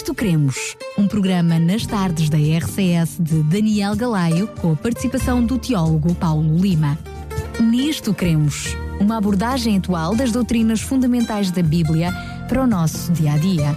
[0.00, 5.58] Nisto Cremos, um programa nas tardes da RCS de Daniel Galaio, com a participação do
[5.58, 6.98] teólogo Paulo Lima.
[7.60, 12.14] Nisto Cremos, uma abordagem atual das doutrinas fundamentais da Bíblia
[12.48, 13.76] para o nosso dia a dia.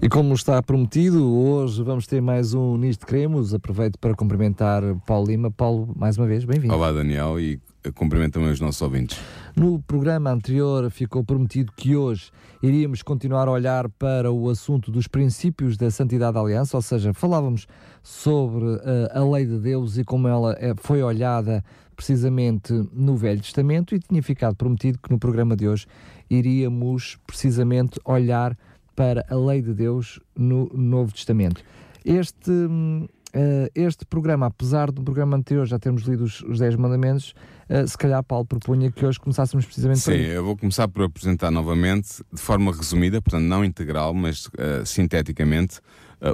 [0.00, 3.52] E como está prometido, hoje vamos ter mais um Nisto Cremos.
[3.52, 5.50] Aproveito para cumprimentar Paulo Lima.
[5.50, 6.72] Paulo, mais uma vez, bem-vindo.
[6.72, 9.18] Olá, Daniel, e cumprimento também os nossos ouvintes.
[9.56, 12.30] No programa anterior ficou prometido que hoje
[12.62, 17.12] iríamos continuar a olhar para o assunto dos princípios da Santidade da Aliança, ou seja,
[17.12, 17.66] falávamos
[18.02, 18.80] sobre uh,
[19.12, 21.64] a lei de Deus e como ela eh, foi olhada
[21.96, 25.86] precisamente no Velho Testamento e tinha ficado prometido que no programa de hoje
[26.28, 28.56] iríamos precisamente olhar
[28.94, 31.62] para a lei de Deus no Novo Testamento.
[32.04, 33.08] Este, uh,
[33.74, 37.34] este programa, apesar do programa anterior já termos lido os, os 10 mandamentos,
[37.72, 40.88] uh, se calhar Paulo propunha que hoje começássemos precisamente Sim, por Sim, eu vou começar
[40.88, 45.80] por apresentar novamente, de forma resumida, portanto não integral, mas uh, sinteticamente,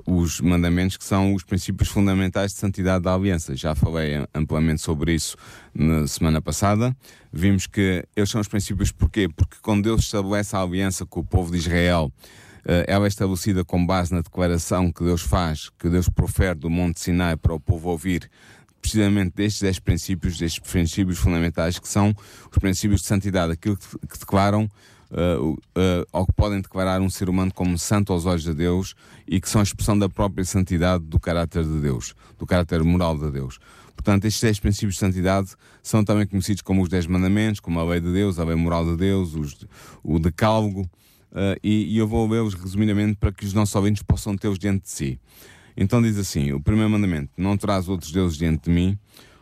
[0.06, 3.56] os mandamentos que são os princípios fundamentais de santidade da aliança.
[3.56, 5.34] Já falei amplamente sobre isso
[5.72, 6.95] na semana passada.
[7.33, 9.30] Vimos que eles são os princípios porquê?
[9.34, 12.12] Porque quando Deus estabelece a aliança com o povo de Israel,
[12.64, 16.69] eh, ela é estabelecida com base na declaração que Deus faz, que Deus profere do
[16.69, 18.30] Monte Sinai para o povo ouvir,
[18.81, 22.15] precisamente destes 10 princípios, destes princípios fundamentais, que são
[22.51, 24.69] os princípios de santidade, aquilo que, declaram
[25.11, 25.59] Uh, uh,
[26.12, 28.95] ou que podem declarar um ser humano como santo aos olhos de Deus
[29.27, 33.17] e que são a expressão da própria santidade do caráter de Deus, do caráter moral
[33.17, 33.59] de Deus.
[33.98, 35.48] Portanto, estes 10 princípios de santidade
[35.83, 38.85] são também conhecidos como os 10 mandamentos, como a lei de Deus, a lei moral
[38.85, 39.67] de Deus, os,
[40.05, 40.83] o decálogo,
[41.33, 44.85] uh, e, e, eu vou lê-los resumidamente para que os nossos ouvintes possam tê-los diante
[44.85, 45.20] de si.
[45.81, 48.98] Então diz assim: o primeiro mandamento, não terás outros deuses diante de mim.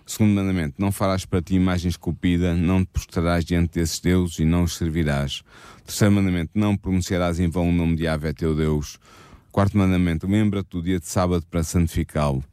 [0.07, 4.39] O segundo mandamento, não farás para ti imagem esculpida, não te prostrarás diante desses deuses
[4.39, 5.43] e não os servirás.
[5.81, 8.97] O terceiro mandamento, não pronunciarás em vão o nome de Yahvé teu Deus.
[9.49, 12.45] O quarto mandamento, lembra-te do dia de sábado para santificá-lo.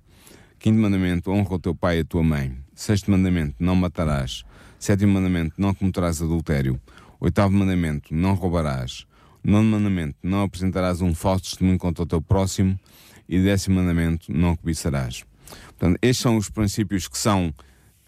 [0.57, 2.57] Quinto mandamento, honra o teu pai e a tua mãe.
[2.73, 4.45] Sexto mandamento, não matarás.
[4.79, 6.79] Sétimo mandamento, não cometerás adultério.
[7.19, 9.05] Oitavo mandamento, não roubarás.
[9.43, 12.79] Nono mandamento, não apresentarás um falso testemunho contra o teu próximo.
[13.27, 15.23] E décimo mandamento, não cobiçarás.
[15.67, 17.53] Portanto, estes são os princípios que são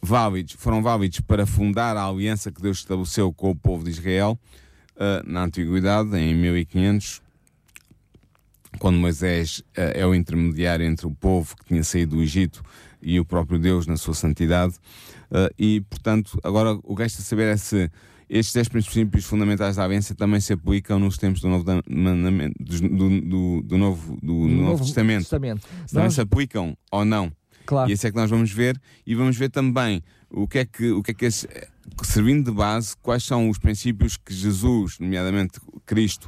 [0.02, 4.38] válidos, foram válidos para fundar a aliança que Deus estabeleceu com o povo de Israel
[4.96, 7.22] uh, na Antiguidade, em 1500,
[8.80, 12.64] quando Moisés uh, é o intermediário entre o povo que tinha saído do Egito
[13.02, 14.76] e o próprio Deus na sua santidade.
[15.32, 17.90] Uh, e, portanto, agora o que resta saber é se
[18.30, 23.62] estes 10 princípios fundamentais da aliança também se aplicam nos tempos do Novo, do, do,
[23.62, 25.22] do novo, do, do novo, Testamento.
[25.22, 25.68] Testamento.
[25.92, 27.32] Também se aplicam ou não.
[27.66, 27.90] Claro.
[27.90, 30.92] E esse é que nós vamos ver e vamos ver também o que é que,
[30.92, 31.48] o que, é que esse,
[32.04, 36.28] servindo de base, quais são os princípios que Jesus, nomeadamente Cristo,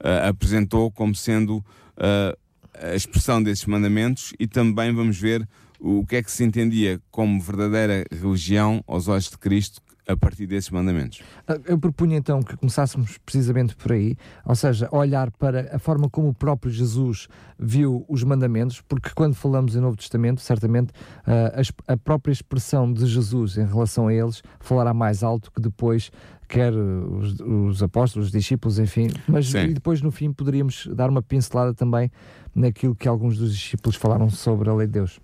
[0.00, 2.36] uh, apresentou como sendo uh,
[2.74, 7.40] a expressão desses mandamentos e também vamos ver o que é que se entendia como
[7.40, 11.20] verdadeira religião aos olhos de Cristo a partir desses mandamentos.
[11.46, 16.08] Ah, eu propunha então que começássemos precisamente por aí, ou seja, olhar para a forma
[16.08, 17.28] como o próprio Jesus
[17.58, 20.92] viu os mandamentos, porque quando falamos em Novo Testamento, certamente
[21.26, 26.10] ah, a própria expressão de Jesus em relação a eles falará mais alto que depois
[26.48, 31.74] quer os, os apóstolos, os discípulos, enfim, mas depois no fim poderíamos dar uma pincelada
[31.74, 32.10] também
[32.54, 35.20] naquilo que alguns dos discípulos falaram sobre a lei de Deus.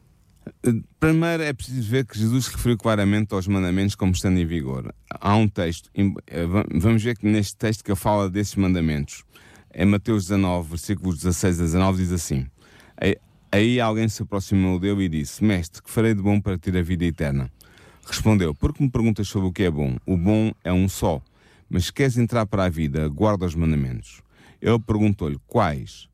[0.99, 4.93] Primeiro é preciso ver que Jesus referiu claramente aos mandamentos como estando em vigor.
[5.11, 9.25] Há um texto, eh, vamos ver que neste texto que ele fala desses mandamentos,
[9.75, 12.47] em Mateus 19, versículos 16 a 19, diz assim:
[13.55, 16.83] Aí alguém se aproximou dele e disse: Mestre, que farei de bom para ter a
[16.83, 17.53] vida eterna?
[18.07, 19.99] Respondeu: Por que me perguntas sobre o que é bom?
[20.07, 21.21] O bom é um só.
[21.69, 24.23] Mas se queres entrar para a vida, guarda os mandamentos.
[24.61, 26.09] Ele perguntou-lhe: Quais?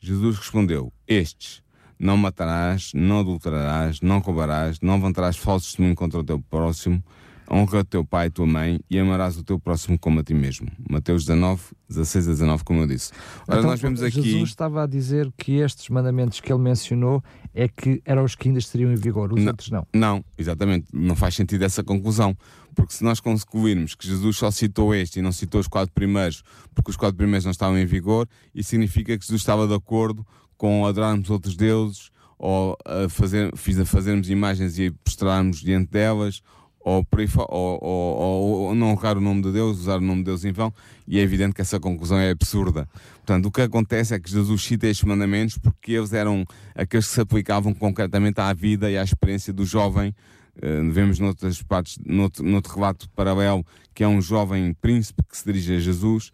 [0.00, 1.62] Jesus respondeu: Estes
[2.00, 7.04] não matarás, não adulterarás, não roubarás, não levantarás falsos testemunho contra o teu próximo,
[7.50, 10.32] honra o teu pai e tua mãe e amarás o teu próximo como a ti
[10.32, 10.66] mesmo.
[10.88, 13.12] Mateus 19, 16 a 19, como eu disse.
[13.46, 14.22] Ora, então, nós vemos aqui...
[14.22, 17.22] Jesus estava a dizer que estes mandamentos que ele mencionou
[17.52, 19.86] é que eram os que ainda estariam em vigor, os não, outros não.
[19.92, 20.86] Não, exatamente.
[20.92, 22.34] Não faz sentido essa conclusão.
[22.74, 26.42] Porque se nós concluirmos que Jesus só citou este e não citou os quatro primeiros,
[26.72, 30.24] porque os quatro primeiros não estavam em vigor, isso significa que Jesus estava de acordo
[30.60, 36.42] com adorarmos outros deuses, ou a fazer, a fazermos imagens e prostrarmos diante delas,
[36.80, 37.02] ou,
[37.48, 40.52] ou, ou, ou, não honrar o nome de Deus, usar o nome de Deus em
[40.52, 40.70] vão,
[41.08, 42.86] e é evidente que essa conclusão é absurda.
[43.24, 47.14] Portanto, o que acontece é que Jesus cita estes mandamentos porque eles eram aqueles que
[47.14, 50.14] se aplicavam concretamente à vida e à experiência do jovem.
[50.58, 53.64] Uh, vemos noutras partes, noutro, noutro relato paralelo,
[53.94, 56.30] que é um jovem príncipe que se dirige a Jesus,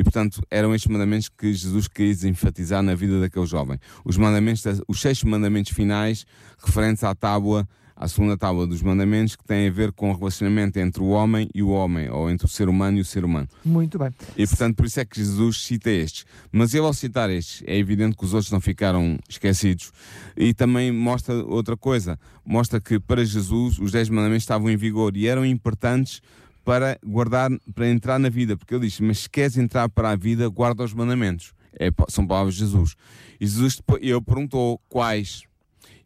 [0.00, 3.78] e portanto, eram estes mandamentos que Jesus quis enfatizar na vida daquele jovem.
[4.02, 6.24] Os mandamentos, os seis mandamentos finais
[6.58, 10.78] referentes à tábua a segunda tábua dos mandamentos, que tem a ver com o relacionamento
[10.78, 13.46] entre o homem e o homem, ou entre o ser humano e o ser humano.
[13.62, 14.08] Muito bem.
[14.38, 16.24] E portanto, por isso é que Jesus cita estes.
[16.50, 19.92] Mas ele, ao citar estes, é evidente que os outros não ficaram esquecidos.
[20.34, 25.14] E também mostra outra coisa: mostra que para Jesus os dez mandamentos estavam em vigor
[25.14, 26.22] e eram importantes
[26.64, 30.16] para guardar, para entrar na vida, porque ele diz: Mas se queres entrar para a
[30.16, 31.52] vida, guarda os mandamentos.
[31.78, 32.96] É, são palavras de Jesus.
[33.40, 35.42] E Jesus ele perguntou quais.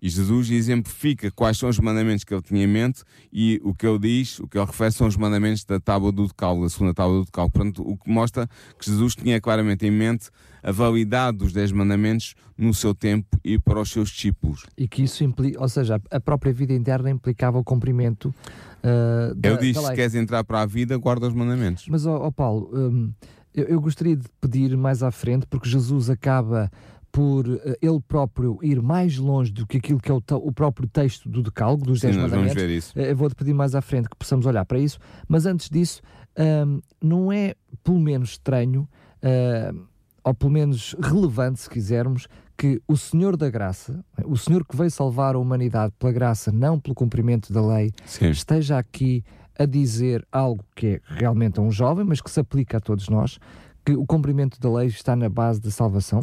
[0.05, 3.03] E Jesus exemplifica quais são os mandamentos que ele tinha em mente
[3.33, 6.27] e o que ele diz, o que ele refere são os mandamentos da tábua do
[6.27, 7.53] decálogo, da segunda tábua do decálogo.
[7.55, 8.47] Portanto, o que mostra
[8.79, 10.29] que Jesus tinha claramente em mente
[10.63, 14.67] a validade dos dez mandamentos no seu tempo e para os seus discípulos.
[14.77, 19.53] E que isso implica, ou seja, a própria vida interna implicava o cumprimento uh, da,
[19.53, 21.87] Ele diz, se queres entrar para a vida, guarda os mandamentos.
[21.89, 23.11] Mas, ó oh, oh Paulo, um,
[23.55, 26.71] eu, eu gostaria de pedir mais à frente, porque Jesus acaba
[27.15, 30.89] por uh, ele próprio ir mais longe do que aquilo que é o, o próprio
[30.89, 32.55] texto do decálogo, dos Sim, 10 nós mandamentos.
[32.55, 32.99] Vamos ver isso.
[32.99, 36.03] Uh, eu vou-te pedir mais à frente que possamos olhar para isso, mas antes disso,
[36.37, 38.89] um, não é pelo menos estranho,
[39.23, 39.81] uh,
[40.25, 42.27] ou pelo menos relevante, se quisermos,
[42.59, 46.81] que o Senhor da Graça, o Senhor que veio salvar a humanidade pela graça, não
[46.81, 48.31] pelo cumprimento da lei, Sim.
[48.31, 49.23] esteja aqui
[49.57, 53.09] a dizer algo que é realmente a um jovem, mas que se aplica a todos
[53.09, 53.39] nós,
[53.85, 56.23] que o cumprimento da lei está na base da salvação?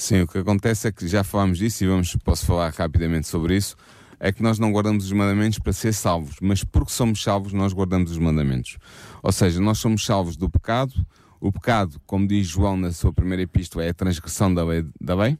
[0.00, 3.56] Sim, o que acontece é que já falámos disso e vamos, posso falar rapidamente sobre
[3.56, 3.74] isso.
[4.20, 7.72] É que nós não guardamos os mandamentos para ser salvos, mas porque somos salvos, nós
[7.72, 8.78] guardamos os mandamentos.
[9.20, 10.94] Ou seja, nós somos salvos do pecado.
[11.40, 14.86] O pecado, como diz João na sua primeira epístola, é a transgressão da lei.
[15.00, 15.36] Da lei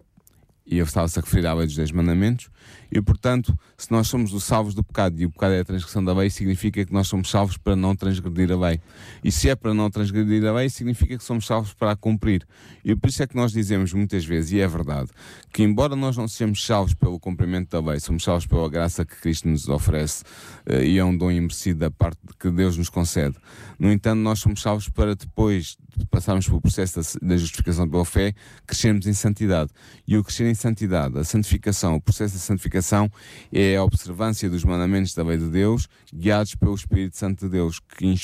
[0.71, 2.51] e eu estava-se a referir à lei dos 10 mandamentos,
[2.93, 6.05] e portanto, se nós somos os salvos do pecado e o pecado é a transgressão
[6.05, 8.81] da lei, significa que nós somos salvos para não transgredir a lei.
[9.23, 12.47] E se é para não transgredir a lei, significa que somos salvos para a cumprir.
[12.85, 15.11] E por isso é que nós dizemos muitas vezes, e é verdade,
[15.53, 19.17] que embora nós não sejamos salvos pelo cumprimento da lei, somos salvos pela graça que
[19.17, 20.23] Cristo nos oferece,
[20.67, 23.37] uh, e é um dom imerecido da parte que Deus nos concede.
[23.79, 28.05] No entanto, nós somos salvos para depois de passarmos pelo processo da, da justificação pela
[28.05, 28.35] fé,
[28.67, 29.71] crescermos em santidade.
[30.07, 33.11] E o crescer em santidade, a santificação, o processo da santificação
[33.53, 37.81] é a observância dos mandamentos da lei de Deus, guiados pelo Espírito Santo de Deus,
[37.81, 38.15] que,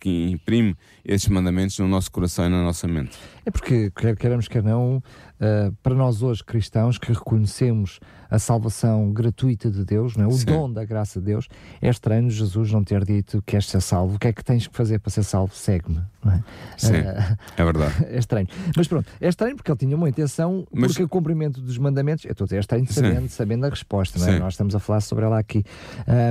[0.00, 3.18] que imprime esses mandamentos no nosso coração e na nossa mente.
[3.44, 9.12] É porque, quer queremos, quer não, uh, para nós hoje cristãos que reconhecemos a salvação
[9.12, 10.28] gratuita de Deus, não é?
[10.28, 10.46] o Sim.
[10.46, 11.48] dom da graça de Deus,
[11.80, 14.66] é estranho Jesus não ter dito que queres ser salvo, o que é que tens
[14.66, 15.54] que fazer para ser salvo?
[15.54, 15.98] Segue-me.
[16.26, 16.42] É?
[16.76, 17.23] Sim, uh,
[17.56, 17.94] é verdade.
[18.14, 18.46] É estranho.
[18.76, 20.92] Mas pronto, é estranho porque ele tinha uma intenção, Mas...
[20.92, 24.18] porque o cumprimento dos mandamentos, eu estou a dizer, é estranho sabendo, sabendo a resposta,
[24.18, 24.38] não é?
[24.38, 25.64] Nós estamos a falar sobre ela aqui.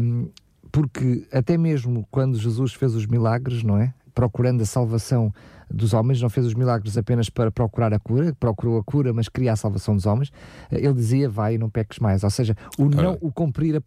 [0.03, 0.29] Um,
[0.71, 3.93] porque até mesmo quando Jesus fez os milagres, não é?
[4.13, 5.33] Procurando a salvação
[5.69, 9.27] dos homens, não fez os milagres apenas para procurar a cura, procurou a cura, mas
[9.27, 10.31] queria a salvação dos homens.
[10.71, 12.23] Ele dizia: Vai e não peques mais.
[12.23, 13.81] Ou seja, o, não, o cumprir a,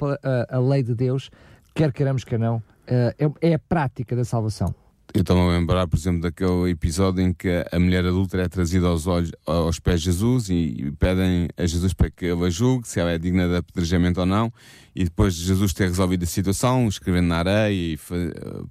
[0.52, 1.30] a, a lei de Deus,
[1.74, 4.74] quer queiramos que não, é, é a prática da salvação.
[5.14, 8.86] Eu estou-me a lembrar, por exemplo, daquele episódio em que a mulher adulta é trazida
[8.88, 12.86] aos, olhos, aos pés de Jesus e, pedem a Jesus para que ele a julgue,
[12.86, 14.52] se ela é digna de apedrejamento ou não,
[14.94, 17.98] e depois de Jesus ter resolvido a situação, escrevendo na areia e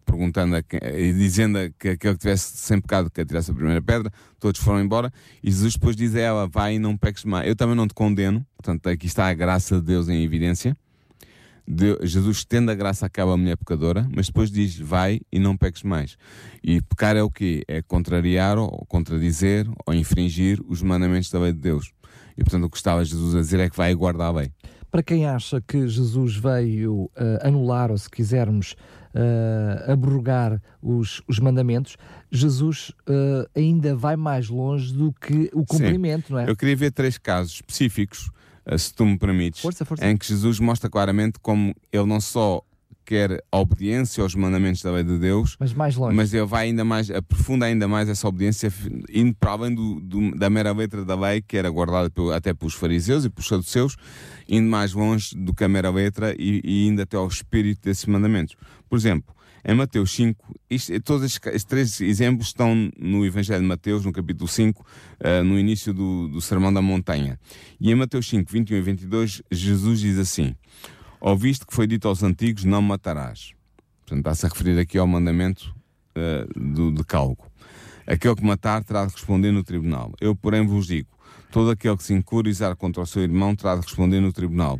[0.05, 4.11] perguntando quem, e dizendo que aquele que tivesse sem pecado que atirasse a primeira pedra,
[4.39, 5.11] todos foram embora,
[5.41, 7.47] e Jesus depois diz a ela, vai e não peques mais.
[7.47, 10.77] Eu também não te condeno, portanto aqui está a graça de Deus em evidência,
[11.67, 15.83] de, Jesus estende a graça àquela mulher pecadora, mas depois diz: vai e não peques
[15.83, 16.17] mais.
[16.63, 17.63] E pecar é o quê?
[17.67, 21.91] É contrariar ou contradizer ou infringir os mandamentos da lei de Deus.
[22.37, 24.51] E portanto o que estava Jesus a dizer é que vai e guarda a lei.
[24.91, 28.75] Para quem acha que Jesus veio uh, anular, ou se quisermos,
[29.13, 31.97] uh, abrogar os, os mandamentos,
[32.31, 36.33] Jesus uh, ainda vai mais longe do que o cumprimento, Sim.
[36.33, 36.49] não é?
[36.49, 38.29] Eu queria ver três casos específicos
[38.77, 40.05] se tu me permites, força, força.
[40.05, 42.63] em que Jesus mostra claramente como ele não só
[43.05, 46.15] quer a obediência aos mandamentos da lei de Deus, mas mais longe.
[46.15, 48.73] Mas ele vai ainda mais, aprofunda ainda mais essa obediência,
[49.13, 52.53] indo para além do, do, da mera letra da lei, que era guardada pelo, até
[52.53, 53.95] pelos fariseus e pelos saduceus,
[54.49, 58.05] indo mais longe do que a mera letra e, e indo até ao espírito desses
[58.05, 58.55] mandamentos.
[58.89, 59.35] Por exemplo,
[59.67, 64.47] em Mateus 5, isto, todos estes, três exemplos estão no Evangelho de Mateus, no capítulo
[64.47, 67.39] 5, uh, no início do, do Sermão da Montanha.
[67.81, 70.55] E em Mateus 5, 21 e 22, Jesus diz assim:
[71.19, 73.53] Ouviste que foi dito aos antigos: Não matarás.
[74.05, 75.75] Portanto, está-se a referir aqui ao mandamento
[76.15, 77.47] uh, do decálogo.
[78.05, 80.13] Aquele que matar terá de responder no tribunal.
[80.21, 81.09] Eu, porém, vos digo:
[81.51, 84.79] todo aquele que se incurizar contra o seu irmão terá de responder no tribunal.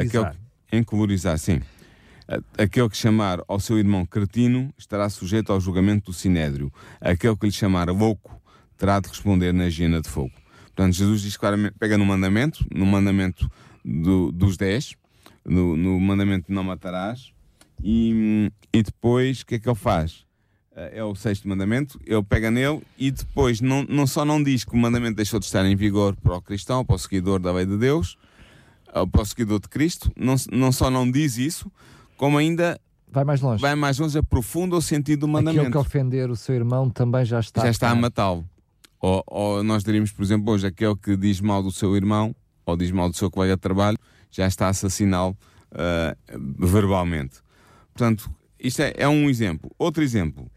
[0.00, 1.60] Aquele, incurizar, sim.
[2.56, 6.72] Aquele que chamar ao seu irmão cretino estará sujeito ao julgamento do sinédrio.
[7.00, 8.40] Aquele que lhe chamar louco
[8.76, 10.32] terá de responder na higiene de fogo.
[10.66, 13.50] Portanto, Jesus diz claramente, pega no mandamento, no mandamento
[13.84, 14.96] do, dos dez,
[15.44, 17.32] no, no, mandamento de não matarás,
[17.82, 20.24] e, e depois o que é que ele faz?
[20.74, 24.64] Eh, é o sexto mandamento, ele pega nele e depois não, não só não diz
[24.64, 27.52] que o mandamento deixou de estar em vigor para o cristão, para o seguidor da
[27.52, 28.16] lei de Deus,
[29.10, 31.70] para o seguidor de Cristo, não, não só não diz isso,
[32.22, 33.60] como ainda vai mais longe.
[33.60, 35.58] Vai mais longe, aprofunda o sentido do mandamento.
[35.58, 37.62] Aquele que ofender o seu irmão também já está.
[37.62, 38.48] Já está a matá-lo.
[39.00, 42.32] Ou, ou, nós diríamos, por exemplo, hoje, aquele que diz mal do seu irmão
[42.64, 43.98] ou diz mal do seu colega de trabalho
[44.30, 45.36] já está a assassiná-lo
[45.72, 47.40] uh, verbalmente.
[47.92, 49.68] Portanto, isto é, é, um exemplo.
[49.76, 50.48] Outro exemplo,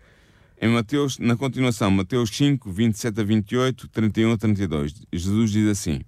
[0.61, 6.01] em Mateus, na continuação, Mateus 5, 27 a 28, 31 a 32, Jesus diz assim: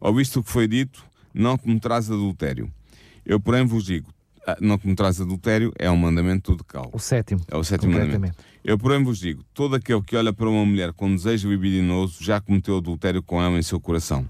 [0.00, 2.72] Ouviste o que foi dito, não cometerás adultério.
[3.22, 4.14] Eu, porém, vos digo:
[4.60, 6.90] não cometerás adultério é um mandamento de cal.
[6.92, 7.40] O sétimo.
[7.50, 8.36] É o sétimo mandamento.
[8.64, 12.40] Eu, porém, vos digo: todo aquele que olha para uma mulher com desejo libidinoso já
[12.40, 14.28] cometeu adultério com ela em seu coração.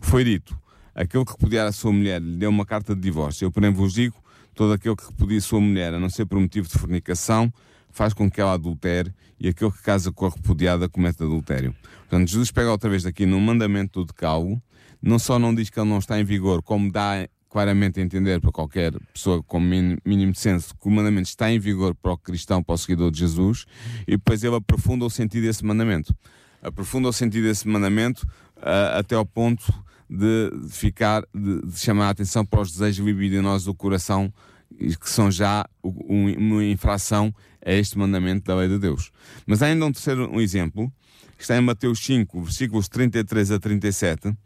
[0.00, 0.58] Foi dito:
[0.94, 3.46] aquele que repudiar a sua mulher lhe deu uma carta de divórcio.
[3.46, 4.16] Eu, porém, vos digo:
[4.54, 7.52] todo aquele que repudia a sua mulher, a não ser por motivo de fornicação,
[7.90, 11.74] faz com que ela adultere, e aquele que casa com a repudiada comete adultério.
[12.00, 14.60] Portanto, Jesus pega outra vez aqui no mandamento do decálogo,
[15.00, 18.52] não só não diz que ele não está em vigor, como dá claramente entender para
[18.52, 22.74] qualquer pessoa com mínimo senso que o mandamento está em vigor para o cristão, para
[22.74, 23.64] o seguidor de Jesus,
[24.06, 26.14] e depois ele aprofunda o sentido desse mandamento.
[26.60, 29.72] Aprofunda o sentido desse mandamento uh, até ao ponto
[30.06, 34.30] de ficar, de, de, chamar a atenção para os desejos libidinosos do coração,
[34.78, 37.34] que são já um, uma infração
[37.64, 39.10] a este mandamento da lei de Deus.
[39.46, 40.92] Mas há ainda um terceiro um exemplo,
[41.38, 44.36] que está em Mateus 5, versículos 33 a 37,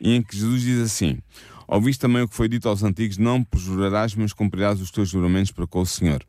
[0.00, 1.18] em que Jesus diz assim:
[1.68, 5.50] Ouviste também o que foi dito aos antigos: Não perjurarás, mas cumprirás os teus juramentos
[5.50, 6.22] para com o Senhor.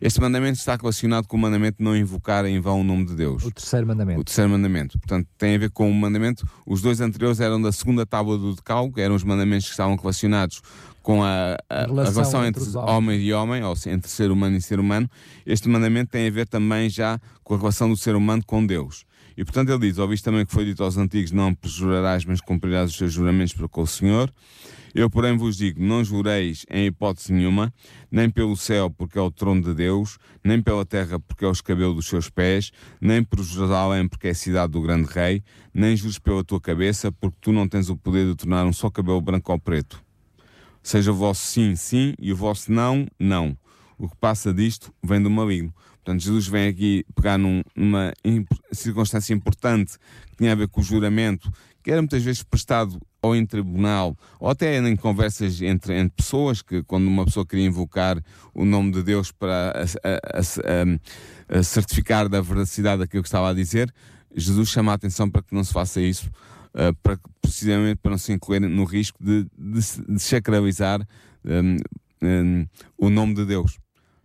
[0.00, 3.14] Este mandamento está relacionado com o mandamento de não invocar em vão o nome de
[3.14, 3.44] Deus.
[3.44, 4.20] O terceiro mandamento.
[4.20, 4.98] O terceiro mandamento.
[4.98, 6.46] Portanto, tem a ver com o mandamento.
[6.66, 10.60] Os dois anteriores eram da segunda tábua do Decálogo, eram os mandamentos que estavam relacionados
[11.02, 14.56] com a, a, relação, a relação, entre, entre homem e homem, ou entre ser humano
[14.56, 15.08] e ser humano.
[15.46, 19.04] Este mandamento tem a ver também já com a relação do ser humano com Deus.
[19.36, 22.40] E portanto ele diz: Ouviste também o que foi dito aos antigos: Não perjurarás, mas
[22.40, 24.32] cumprirás os seus juramentos para com o Senhor.
[24.94, 27.72] Eu, porém, vos digo: não jureis em hipótese nenhuma,
[28.10, 31.52] nem pelo céu, porque é o trono de Deus, nem pela terra, porque é o
[31.52, 35.42] escabelo dos seus pés, nem por Jerusalém, porque é a cidade do grande rei,
[35.72, 38.90] nem jures pela tua cabeça, porque tu não tens o poder de tornar um só
[38.90, 40.02] cabelo branco ao preto.
[40.82, 43.56] Seja o vosso sim, sim, e o vosso não, não.
[43.98, 45.74] O que passa disto vem do maligno.
[46.02, 48.12] Portanto, Jesus vem aqui pegar num, numa
[48.72, 49.98] circunstância importante
[50.30, 54.16] que tinha a ver com o juramento, que era muitas vezes prestado ou em tribunal,
[54.38, 58.22] ou até em conversas entre, entre pessoas, que quando uma pessoa queria invocar
[58.54, 59.72] o nome de Deus para
[60.02, 63.92] a, a, a, certificar da veracidade daquilo que estava a dizer,
[64.34, 66.30] Jesus chama a atenção para que não se faça isso,
[66.74, 71.06] uh, para, precisamente para não se incluir no risco de, de, de sacralizar
[71.44, 71.76] um,
[72.22, 73.78] um, o nome de Deus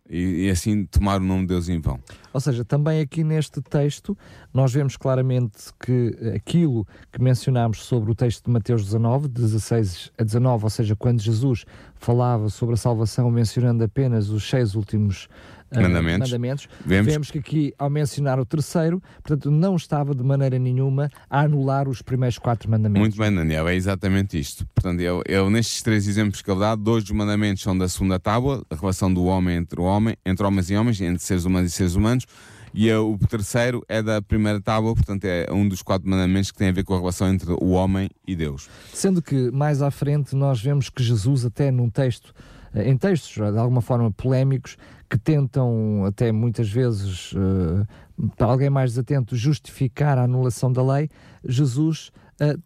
[0.10, 2.00] e, e, assim tomar o nome de Deus em vão.
[2.36, 4.18] Ou seja, também aqui neste texto
[4.54, 10.24] nós vemos claramente que aquilo que mencionámos sobre o texto de Mateus 19, 16 a
[10.24, 11.64] 19, ou seja, quando Jesus
[11.96, 15.30] falava sobre a salvação mencionando apenas os seis últimos
[15.72, 17.12] uh, mandamentos, mandamentos vemos...
[17.12, 21.88] vemos que aqui, ao mencionar o terceiro, portanto, não estava de maneira nenhuma a anular
[21.88, 23.00] os primeiros quatro mandamentos.
[23.00, 24.68] Muito bem, Daniel, é exatamente isto.
[24.76, 28.20] Portanto, eu, eu nestes três exemplos que ele dá, dois dos mandamentos são da segunda
[28.20, 31.72] tábua, a relação do homem entre o homem, entre homens e homens, entre seres humanos
[31.72, 32.25] e seres humanos,
[32.74, 36.68] e o terceiro é da primeira tábua, portanto é um dos quatro mandamentos que tem
[36.68, 38.68] a ver com a relação entre o homem e Deus.
[38.94, 42.34] Sendo que mais à frente nós vemos que Jesus, até num texto,
[42.74, 44.76] eh, em textos de alguma forma polémicos,
[45.10, 47.88] que tentam até muitas vezes, uh,
[48.36, 51.10] para alguém mais desatento, justificar a anulação da lei,
[51.48, 52.60] Jesus uh,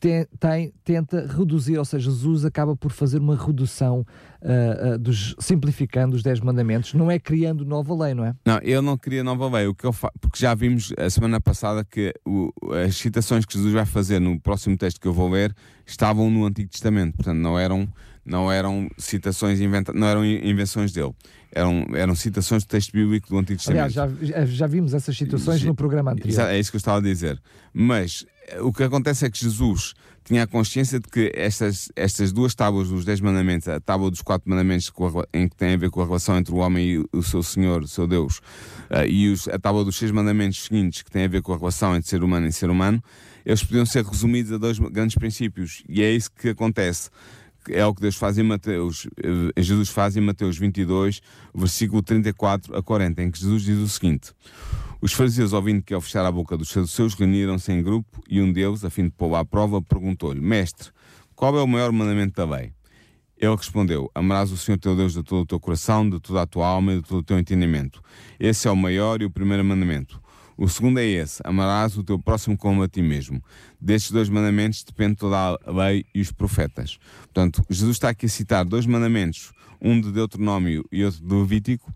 [0.00, 4.06] tem, tem, tenta reduzir, ou seja, Jesus acaba por fazer uma redução,
[4.42, 8.34] uh, uh, dos, simplificando os 10 mandamentos, não é criando nova lei, não é?
[8.44, 10.10] Não, ele não cria nova lei, o que eu fa...
[10.20, 12.52] porque já vimos a semana passada que o,
[12.86, 15.54] as citações que Jesus vai fazer no próximo texto que eu vou ler
[15.86, 17.88] estavam no Antigo Testamento, portanto não eram,
[18.24, 21.14] não eram citações inventadas, não eram invenções dele
[21.50, 23.98] eram, eram citações do texto bíblico do Antigo Testamento.
[23.98, 26.48] Aliás, já, já vimos essas situações no programa anterior.
[26.48, 27.40] É isso que eu estava a dizer.
[27.72, 28.26] Mas
[28.60, 32.88] o que acontece é que Jesus tinha a consciência de que estas, estas duas tábuas
[32.88, 34.92] dos Dez Mandamentos, a tábua dos Quatro Mandamentos,
[35.32, 37.82] em que tem a ver com a relação entre o homem e o seu Senhor,
[37.82, 38.38] o seu Deus,
[38.90, 41.56] uh, e os, a tábua dos Seis Mandamentos seguintes, que tem a ver com a
[41.56, 43.02] relação entre ser humano e ser humano,
[43.44, 45.82] eles podiam ser resumidos a dois grandes princípios.
[45.88, 47.08] E é isso que acontece
[47.70, 51.20] é o que Deus faz em Mateus, eh, Jesus faz em Mateus 22,
[51.54, 54.32] versículo 34 a 40, em que Jesus diz o seguinte:
[55.00, 58.52] Os fariseus, ouvindo que ao fechar a boca dos saduceus, reuniram-se em grupo e um
[58.52, 60.90] deles, a fim de pô-lo à prova, perguntou-lhe: Mestre,
[61.36, 62.72] qual é o maior mandamento da lei?
[63.38, 66.46] Ele respondeu: Amarás o Senhor teu Deus de todo o teu coração, de toda a
[66.46, 68.02] tua alma e de todo o teu entendimento.
[68.40, 70.20] Esse é o maior e o primeiro mandamento.
[70.56, 73.40] O segundo é esse: amarás o teu próximo como a ti mesmo.
[73.80, 76.98] Destes dois mandamentos depende toda a lei e os profetas.
[77.20, 81.94] Portanto, Jesus está aqui a citar dois mandamentos, um de Deuteronômio e outro de Levítico.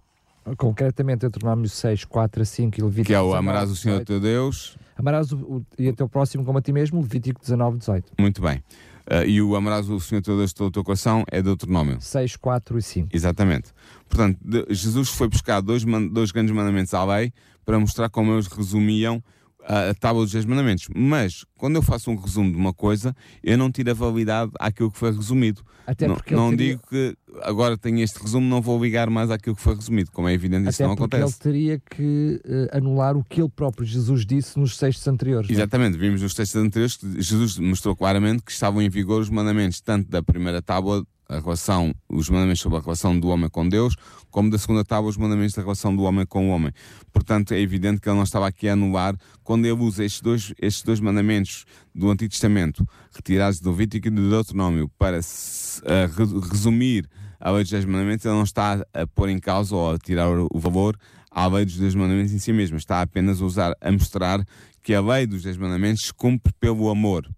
[0.57, 4.01] Concretamente, Deuteronômio 6, 4 a 5 e Levítico Que é o 19, amarás o Senhor
[4.01, 4.07] 18.
[4.07, 4.77] teu Deus.
[4.97, 8.13] Amarás o, o, e o teu próximo como a ti mesmo, Levítico 19, 18.
[8.19, 8.63] Muito bem.
[9.07, 12.01] Ah, e o amarás o Senhor teu Deus de todo o teu coração é Deuteronômio.
[12.01, 13.09] 6, 4 e 5.
[13.13, 13.71] Exatamente.
[14.09, 17.33] Portanto, de- Jesus foi buscar dois, man- dois grandes mandamentos à lei
[17.65, 19.23] para mostrar como eles resumiam
[19.67, 20.89] a, a tábua dos dez mandamentos.
[20.95, 24.91] Mas, quando eu faço um resumo de uma coisa, eu não tiro a validade àquilo
[24.91, 25.63] que foi resumido.
[25.87, 29.57] Até não não teria- digo que agora tenho este resumo, não vou ligar mais àquilo
[29.57, 30.11] que foi resumido.
[30.13, 31.39] Como é evidente, isso Até não porque acontece.
[31.49, 35.49] ele teria que eh, anular o que ele próprio Jesus disse nos textos anteriores.
[35.49, 35.59] não é?
[35.59, 39.81] Exatamente, vimos nos textos anteriores que Jesus mostrou claramente que estavam em vigor os mandamentos
[39.81, 43.97] tanto da primeira tábua, a relação, os mandamentos sobre a relação do homem com Deus,
[44.31, 46.73] como da segunda tábua, os mandamentos da relação do homem com o homem.
[47.13, 50.55] Portanto, é evidente que ele não estava aqui a anular quando ele usa estes dois,
[50.61, 57.09] estes dois mandamentos do Antigo Testamento, retirados do Levítico e do Deuteronômio, para re- resumir
[57.41, 60.59] a lei dos mandamentos, ele não está a pôr em causa ou a tirar o
[60.59, 60.97] valor
[61.31, 64.45] à lei dos dez mandamentos em si mesma, está apenas a usar, a mostrar
[64.83, 67.29] que a lei dos dez mandamentos cumpre pelo amor.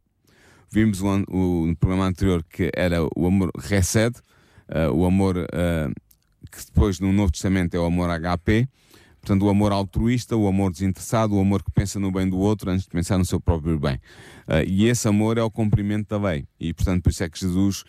[0.74, 4.16] Vimos o, no programa anterior que era o amor recede,
[4.68, 5.88] eh, o amor eh,
[6.50, 8.66] que depois no Novo Testamento é o amor HP,
[9.20, 12.72] portanto o amor altruísta, o amor desinteressado, o amor que pensa no bem do outro
[12.72, 14.00] antes de pensar no seu próprio bem.
[14.48, 16.44] Eh, e esse amor é o cumprimento da lei.
[16.58, 17.84] E portanto por isso é que Jesus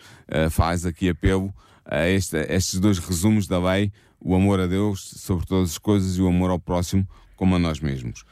[0.52, 1.52] faz aqui apelo
[1.84, 3.90] a este- a estes dois resumos da lei,
[4.20, 7.58] o amor a Deus sobre todas as coisas e o amor ao próximo como a
[7.58, 8.24] nós mesmos.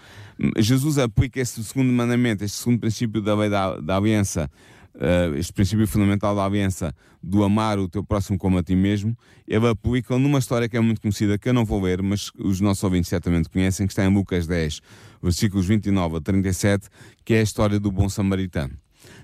[0.58, 4.50] Jesus aplica este segundo mandamento, este segundo princípio da lei da, da aliança,
[4.98, 9.16] eh, este princípio fundamental da aliança do amar o teu próximo como a ti mesmo,
[9.46, 12.60] ele aplica numa história que é muito conhecida, que eu não vou ler, mas os
[12.60, 14.80] nossos ouvintes certamente conhecem, que está em Lucas 10,
[15.22, 16.88] versículos 29 a 37,
[17.24, 18.76] que é a história do bom samaritano.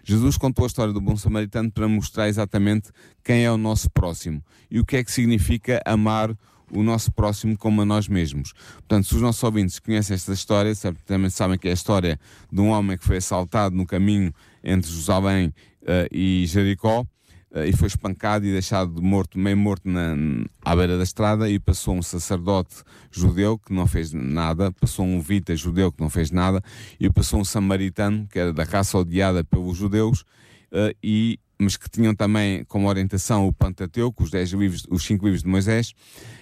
[0.05, 2.91] Jesus contou a história do bom samaritano para mostrar exatamente
[3.25, 6.37] quem é o nosso próximo e o que é que significa amar
[6.71, 8.53] o nosso próximo como a nós mesmos.
[8.75, 12.19] Portanto, se os nossos ouvintes conhecem esta história, certamente sabem que é a história
[12.51, 15.53] de um homem que foi assaltado no caminho entre Jerusalém
[15.87, 17.05] eh, e Jericó
[17.53, 20.15] eh, e foi espancado e deixado de morto, meio morto na,
[20.65, 22.77] à beira da estrada e passou um sacerdote
[23.11, 26.63] judeu que não fez nada, passou um levita judeu que não fez nada
[26.99, 30.25] e passou um samaritano que era da raça odiada pelos judeus
[30.71, 35.43] eh, e mas que tinham também como orientação o Pentateuco, os, livros, os cinco livros
[35.43, 35.93] de Moisés,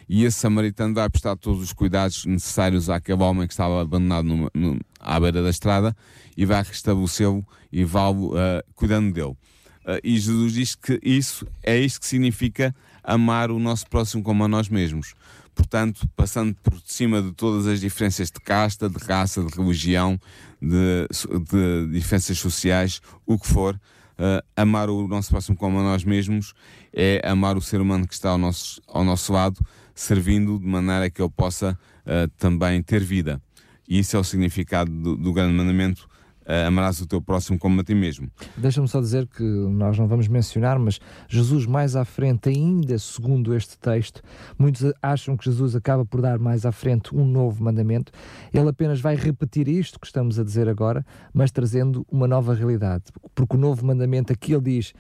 [0.09, 4.51] e esse samaritano vai prestar todos os cuidados necessários àquele homem que estava abandonado no,
[4.55, 5.95] no, à beira da estrada
[6.37, 8.35] e vai restabelecê-lo e vai uh,
[8.75, 9.37] cuidando dele.
[9.85, 14.45] Uh, e Jesus diz que isso é isto que significa amar o nosso próximo como
[14.45, 15.15] a nós mesmos.
[15.55, 20.19] Portanto, passando por cima de todas as diferenças de casta, de raça, de religião,
[20.63, 21.09] de,
[21.51, 23.79] de diferenças sociais, o que for,
[24.19, 26.55] uh, amar o nosso próximo como a nós mesmos
[26.93, 29.61] é amar o ser humano que está ao nosso, ao nosso lado,
[29.95, 33.41] servindo de maneira que ele possa uh, também ter vida.
[33.89, 36.08] E isso é o significado do, do grande mandamento.
[36.49, 38.31] Uh, amarás o teu próximo como a ti mesmo.
[38.57, 43.55] Deixa-me só dizer que nós não vamos mencionar, mas Jesus, mais à frente, ainda segundo
[43.55, 44.23] este texto,
[44.59, 48.11] muitos acham que Jesus acaba por dar mais à frente um novo mandamento.
[48.51, 53.05] Ele apenas vai repetir isto que estamos a dizer agora, mas trazendo uma nova realidade.
[53.35, 54.95] Porque o novo mandamento aqui ele diz: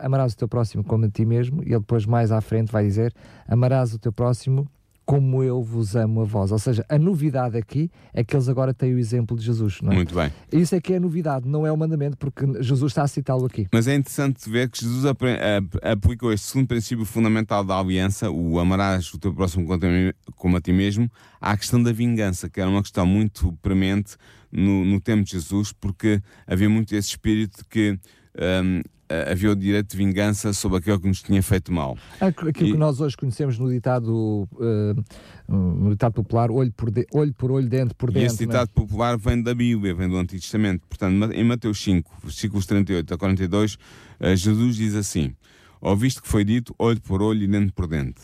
[0.00, 2.84] amarás o teu próximo como a ti mesmo, e ele depois, mais à frente, vai
[2.84, 3.12] dizer:
[3.48, 4.68] amarás o teu próximo
[5.08, 6.52] como eu vos amo a vós.
[6.52, 9.80] Ou seja, a novidade aqui é que eles agora têm o exemplo de Jesus.
[9.80, 9.94] Não é?
[9.94, 10.30] Muito bem.
[10.52, 13.46] Isso é que é a novidade, não é o mandamento, porque Jesus está a citá-lo
[13.46, 13.66] aqui.
[13.72, 15.06] Mas é interessante ver que Jesus
[15.82, 19.66] aplicou este segundo princípio fundamental da aliança, o amarás o teu próximo
[20.36, 24.14] como a ti mesmo, à questão da vingança, que era uma questão muito premente
[24.52, 27.98] no, no tempo de Jesus, porque havia muito esse espírito que.
[28.38, 28.82] Um,
[29.30, 31.96] havia o direito de vingança sobre aquele que nos tinha feito mal.
[32.20, 32.52] Aquilo e...
[32.52, 37.50] que nós hoje conhecemos no ditado, uh, no ditado popular, olho por, de, olho por
[37.50, 38.24] olho, dente por dente.
[38.24, 38.72] E esse ditado é?
[38.72, 40.86] popular vem da Bíblia, vem do Antigo Testamento.
[40.88, 45.34] Portanto, em Mateus 5, versículos 38 a 42, uh, Jesus diz assim:
[45.80, 48.22] Ouviste que foi dito olho por olho e dente por dente.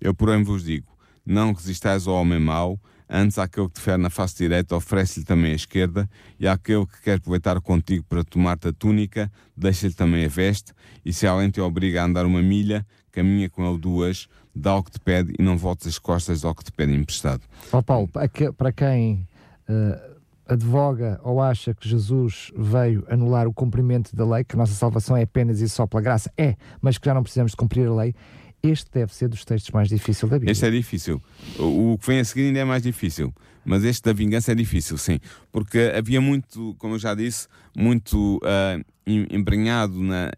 [0.00, 0.86] Eu, porém, vos digo:
[1.24, 5.52] não resistais ao homem mau, antes aquele que te fere na face direita, oferece-lhe também
[5.52, 10.28] a esquerda, e aquele que quer aproveitar contigo para tomar-te a túnica, deixa-lhe também a
[10.28, 10.72] veste,
[11.04, 14.82] e se alguém te obriga a andar uma milha, caminha com ele duas, dá o
[14.82, 17.42] que te pede e não voltes as costas ao que te pede emprestado.
[17.72, 19.26] Oh Paulo, para quem
[19.68, 20.16] uh,
[20.46, 25.16] advoga ou acha que Jesus veio anular o cumprimento da lei, que a nossa salvação
[25.16, 27.94] é apenas e só pela graça, é, mas que já não precisamos de cumprir a
[27.94, 28.14] lei,
[28.62, 30.52] este deve ser dos textos mais difíceis da Bíblia.
[30.52, 31.22] Este é difícil.
[31.58, 33.32] O, que vem a seguir ainda é mais difícil.
[33.66, 35.18] Mas este da vingança é difícil, sim.
[35.50, 40.32] Porque havia muito, como eu já disse, muito uh, emprenhado na,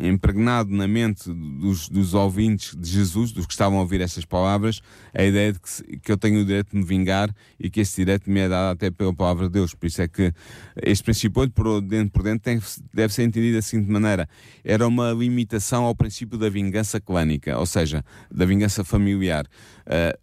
[0.00, 4.80] impregnado na mente dos, dos ouvintes de Jesus, dos que estavam a ouvir estas palavras,
[5.12, 7.96] a ideia de que, que eu tenho o direito de me vingar e que esse
[7.96, 9.74] direito me é dado até pela palavra de Deus.
[9.74, 10.32] Por isso é que
[10.80, 12.60] este princípio, por dentro por dentro, tem,
[12.94, 14.28] deve ser entendido da seguinte maneira:
[14.62, 19.44] era uma limitação ao princípio da vingança clânica, ou seja, da vingança familiar.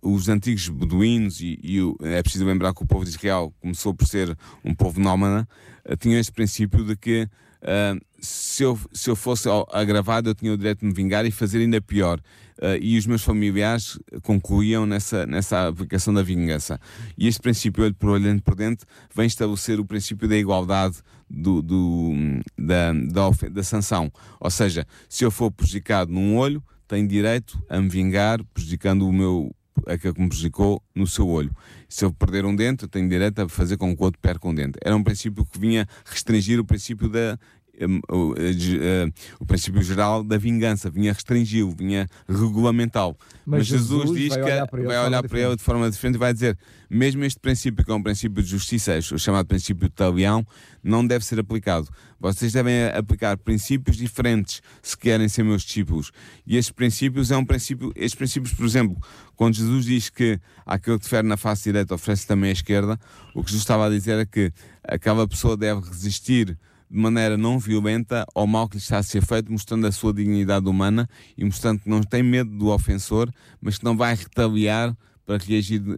[0.02, 3.94] Uh, os antigos beduínos, e, e, é preciso lembrar que o povo de Israel começou
[3.94, 5.48] por ser um povo nómada,
[5.88, 7.30] uh, tinham este princípio de que
[7.66, 11.32] Uh, se, eu, se eu fosse agravado, eu tinha o direito de me vingar e
[11.32, 12.20] fazer ainda pior.
[12.60, 16.80] Uh, e os meus familiares concluíam nessa, nessa aplicação da vingança.
[17.18, 18.86] E este princípio, olho por olho, por dentro,
[19.16, 22.14] vem estabelecer o princípio da igualdade do, do,
[22.56, 24.12] da, da, da sanção.
[24.40, 29.12] Ou seja, se eu for prejudicado num olho, tenho direito a me vingar prejudicando o
[29.12, 29.52] meu
[29.86, 31.52] aquele que me prejudicou no seu olho.
[31.96, 34.54] Se eu perder um dente, tenho direito a fazer com que o outro perca um
[34.54, 34.78] dente.
[34.84, 37.40] Era um princípio que vinha restringir o princípio da
[37.82, 43.16] um, o, uh, o, princípio geral da vingança, vinha restringi-lo, vinha regulamentá-lo.
[43.46, 46.18] Mas, Mas, Jesus, Jesus diz que olhar vai olhar para ele de forma diferente e
[46.20, 46.58] vai dizer:
[46.90, 50.46] mesmo este princípio, que é um princípio de justiça, o chamado princípio de talião,
[50.84, 51.88] não deve ser aplicado.
[52.20, 56.12] Vocês devem aplicar princípios diferentes se querem ser meus discípulos.
[56.46, 58.98] E estes princípios é um princípio, estes princípios, por exemplo,
[59.36, 63.00] quando Jesus diz que aquele que fere na face direita oferece também à esquerda,
[63.34, 64.52] o que Jesus estava a dizer é que
[64.84, 66.58] aquela pessoa deve resistir
[66.90, 70.14] de maneira não violenta ao mal que lhe está a ser feito, mostrando a sua
[70.14, 74.96] dignidade humana e mostrando que não tem medo do ofensor, mas que não vai retaliar
[75.26, 75.96] para reagir uh,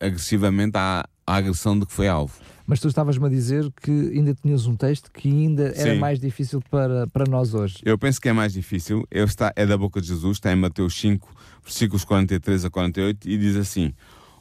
[0.00, 2.34] agressivamente à, à agressão de que foi alvo.
[2.66, 5.98] Mas tu estavas-me a dizer que ainda tinhas um texto que ainda era Sim.
[5.98, 7.78] mais difícil para, para nós hoje.
[7.82, 9.06] Eu penso que é mais difícil.
[9.10, 13.38] Está, é da boca de Jesus, está em Mateus 5, versículos 43 a 48, e
[13.38, 13.94] diz assim: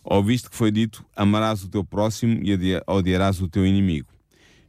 [0.04, 2.54] Ouviste que foi dito: Amarás o teu próximo e
[2.86, 4.10] odiarás o teu inimigo.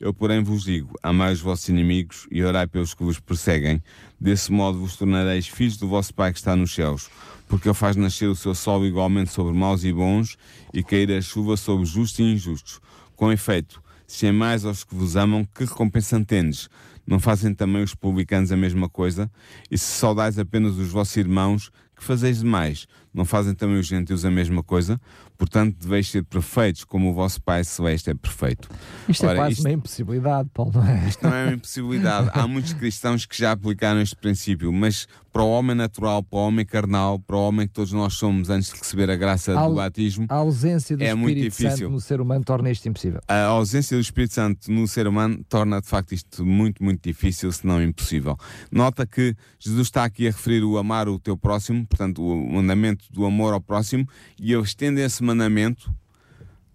[0.00, 3.82] Eu, porém, vos digo: amai os vossos inimigos e orai pelos que vos perseguem.
[4.20, 7.11] Desse modo vos tornareis filhos do vosso Pai que está nos céus,
[7.48, 10.37] porque Ele faz nascer o seu sol igualmente sobre maus e bons
[10.72, 12.80] e cair a chuva sobre justos e injustos.
[13.16, 16.68] Com efeito, se amais aos que vos amam, que recompensa tendes?
[17.04, 19.30] Não fazem também os publicanos a mesma coisa?
[19.70, 22.87] E se saudais apenas os vossos irmãos, que fazeis demais?
[23.12, 25.00] Não fazem também os gentios a mesma coisa?
[25.38, 28.68] Portanto, deveis ser perfeitos como o vosso Pai Celeste é perfeito.
[29.09, 31.09] Isto é Ora, é quase isto, uma impossibilidade, Paulo, não é?
[31.09, 32.31] Isto não é uma impossibilidade.
[32.35, 35.07] Há muitos cristãos que já aplicaram este princípio, mas
[35.38, 38.51] para o homem natural, para o homem carnal, para o homem que todos nós somos
[38.51, 41.70] antes de receber a graça a, do batismo, a ausência do é Espírito muito difícil.
[41.70, 43.20] Santo no ser humano torna isto impossível.
[43.29, 47.53] A ausência do Espírito Santo no ser humano torna de facto isto muito, muito difícil,
[47.53, 48.37] se não impossível.
[48.68, 53.05] Nota que Jesus está aqui a referir o amar o teu próximo, portanto, o mandamento
[53.12, 54.09] do amor ao próximo,
[54.40, 55.88] e ele estende esse mandamento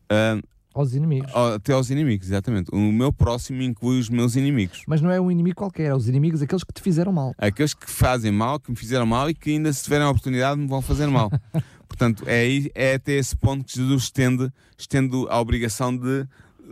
[0.10, 0.42] uh,
[0.74, 1.32] aos inimigos.
[1.34, 2.70] Até aos inimigos, exatamente.
[2.74, 4.84] O meu próximo inclui os meus inimigos.
[4.88, 7.34] Mas não é um inimigo qualquer, é os inimigos, aqueles que te fizeram mal.
[7.38, 10.60] Aqueles que fazem mal, que me fizeram mal e que ainda se tiverem a oportunidade
[10.60, 11.32] me vão fazer mal.
[11.88, 16.28] Portanto, é, é até esse ponto que Jesus estende, estende a obrigação de,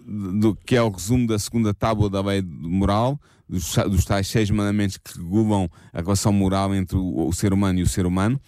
[0.06, 4.28] de, de, que é o resumo da segunda tábua da lei moral, dos, dos tais
[4.28, 8.06] seis mandamentos que regulam a relação moral entre o, o ser humano e o ser
[8.06, 8.42] humano.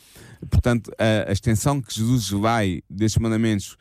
[0.49, 3.77] Portanto, a, a extensão que Jesus vai destes mandamentos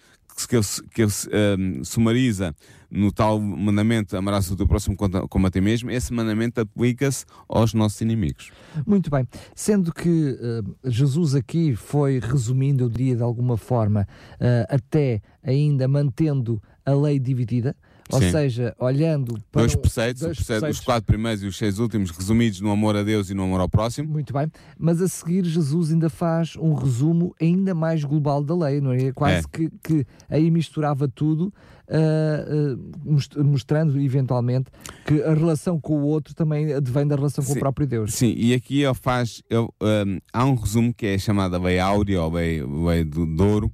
[0.48, 1.12] que ele, que ele
[1.58, 2.54] um, sumariza
[2.90, 4.96] no tal mandamento amarás o teu próximo
[5.28, 8.50] como a ti mesmo, esse mandamento aplica-se aos nossos inimigos.
[8.86, 9.26] Muito bem.
[9.54, 15.88] Sendo que uh, Jesus aqui foi resumindo, eu diria de alguma forma, uh, até ainda
[15.88, 17.74] mantendo a lei dividida,
[18.10, 18.30] ou Sim.
[18.30, 19.62] seja, olhando para.
[19.62, 23.02] Dois preceitos, dois preceitos, os quatro primeiros e os seis últimos, resumidos no amor a
[23.02, 24.08] Deus e no amor ao próximo.
[24.08, 24.50] Muito bem.
[24.78, 29.12] Mas a seguir, Jesus ainda faz um resumo ainda mais global da lei, não é?
[29.12, 29.42] Quase é.
[29.50, 31.52] Que, que aí misturava tudo.
[31.88, 34.70] Uh, uh, mostrando eventualmente
[35.04, 37.58] que a relação com o outro também advém da relação com Sim.
[37.58, 38.14] o próprio Deus.
[38.14, 39.42] Sim, e aqui ele faz.
[39.50, 43.26] Ele, um, há um resumo que é chamado a Lei Áurea ou Lei, lei do
[43.26, 43.70] Douro,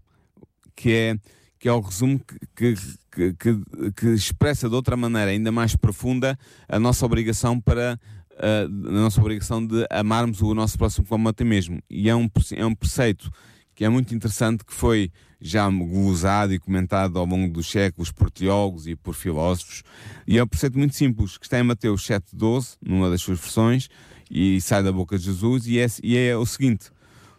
[0.75, 1.17] que é,
[1.59, 2.21] que é o resumo
[2.55, 7.99] que, que que, que, expressa de outra maneira ainda mais profunda a nossa obrigação para
[8.39, 11.83] a, a nossa obrigação de amarmos o nosso próximo como a ti mesmo.
[11.91, 13.31] E é um, é um preceito
[13.75, 18.29] que é muito interessante, que foi já glosado e comentado ao longo dos séculos por
[18.29, 19.85] teólogos e por filósofos,
[20.27, 23.89] e é um preceito muito simples, que está em Mateus 7,12, numa das suas versões,
[24.29, 26.91] e sai da boca de Jesus, e é, e é o seguinte: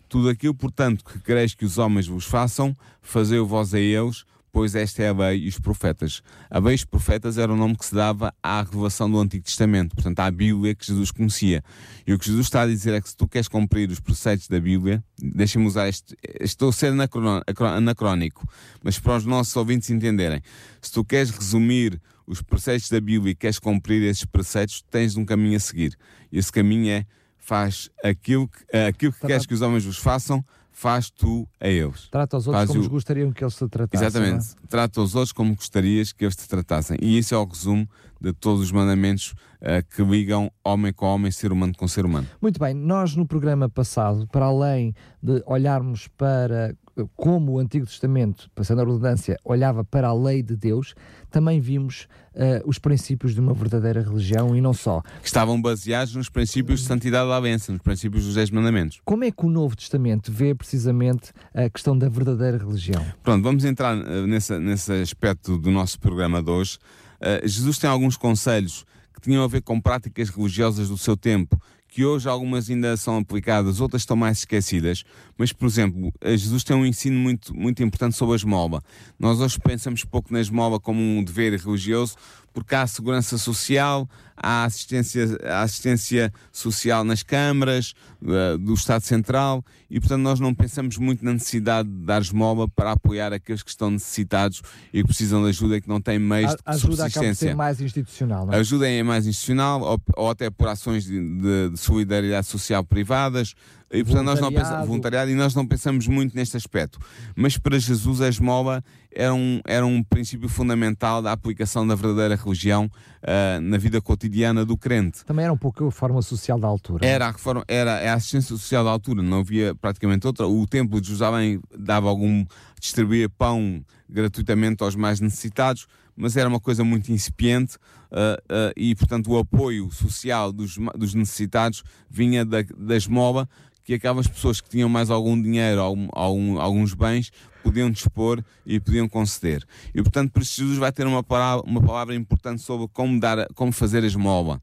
[0.10, 4.74] Tudo aquilo, portanto, que quereis que os homens vos façam, fazei-o vós a eles, pois
[4.74, 6.24] esta é a lei e os profetas.
[6.50, 9.46] A lei e os profetas era o nome que se dava à revelação do Antigo
[9.46, 11.64] Testamento, portanto, à Bíblia que Jesus conhecia.
[12.08, 14.48] E o que Jesus está a dizer é que se tu queres cumprir os preceitos
[14.48, 18.48] da Bíblia, deixa-me usar este, estou a ser anacrónico,
[18.84, 20.42] mas para os nossos ouvintes entenderem,
[20.82, 25.26] se tu queres resumir os preceitos da Bíblia e queres cumprir esses preceitos, tens um
[25.26, 25.96] caminho a seguir.
[26.32, 27.06] E esse caminho é
[27.50, 32.08] faz aquilo que, aquilo que queres que os homens vos façam, faz tu a eles.
[32.12, 32.90] Trata os outros faz como o...
[32.90, 34.08] gostariam que eles te tratassem.
[34.08, 34.46] Exatamente.
[34.52, 34.68] É?
[34.68, 36.96] Trata os outros como gostarias que eles te tratassem.
[37.02, 37.90] E isso é o resumo
[38.22, 42.28] de todos os mandamentos uh, que ligam homem com homem, ser humano com ser humano.
[42.40, 46.76] Muito bem, nós no programa passado, para além de olharmos para
[47.16, 50.96] como o Antigo Testamento, passando a redundância, olhava para a lei de Deus,
[51.30, 55.02] também vimos uh, os princípios de uma verdadeira religião e não só.
[55.22, 59.00] Que estavam baseados nos princípios de santidade da bênção, nos princípios dos Dez Mandamentos.
[59.06, 63.06] Como é que o Novo Testamento vê precisamente a questão da verdadeira religião?
[63.24, 66.78] Pronto, vamos entrar nessa, nesse aspecto do nosso programa de hoje.
[67.20, 71.60] Uh, Jesus tem alguns conselhos que tinham a ver com práticas religiosas do seu tempo
[71.90, 75.04] que hoje algumas ainda são aplicadas, outras estão mais esquecidas,
[75.38, 78.82] mas, por exemplo, Jesus tem um ensino muito, muito importante sobre a esmola.
[79.20, 82.16] Nós hoje pensamos pouco na esmola como um dever religioso,
[82.60, 89.64] porque há segurança social, há assistência, há assistência social nas câmaras uh, do Estado Central
[89.90, 93.70] e, portanto, nós não pensamos muito na necessidade de dar esmola para apoiar aqueles que
[93.70, 94.62] estão necessitados
[94.94, 97.48] e que precisam de ajuda e que não têm meios a, de subsistência.
[97.48, 98.58] Ajuda mais institucional, não é?
[98.58, 103.56] Ajuda é mais institucional ou, ou até por ações de, de, de solidariedade social privadas,
[103.92, 107.00] e portanto nós não pensamos, voluntariado e nós não pensamos muito neste aspecto.
[107.36, 112.36] Mas para Jesus a esmola era um, era um princípio fundamental da aplicação da verdadeira
[112.36, 115.26] religião uh, na vida cotidiana do crente.
[115.26, 117.06] Também era um pouco a reforma social da altura.
[117.06, 120.48] Era a, reforma, era a assistência social da altura, não havia praticamente outra.
[120.48, 122.46] O templo de Jerusalém dava algum,
[122.80, 127.78] distribuía pão gratuitamente aos mais necessitados, mas era uma coisa muito incipiente
[128.12, 133.48] uh, uh, e, portanto, o apoio social dos, dos necessitados vinha da, da esmola
[133.90, 137.32] que aquelas pessoas que tinham mais algum dinheiro, algum, algum, alguns bens,
[137.64, 139.66] podiam dispor e podiam conceder.
[139.96, 143.48] E portanto, por isso Jesus vai ter uma palavra, uma palavra importante sobre como, dar,
[143.56, 144.62] como fazer a esmola.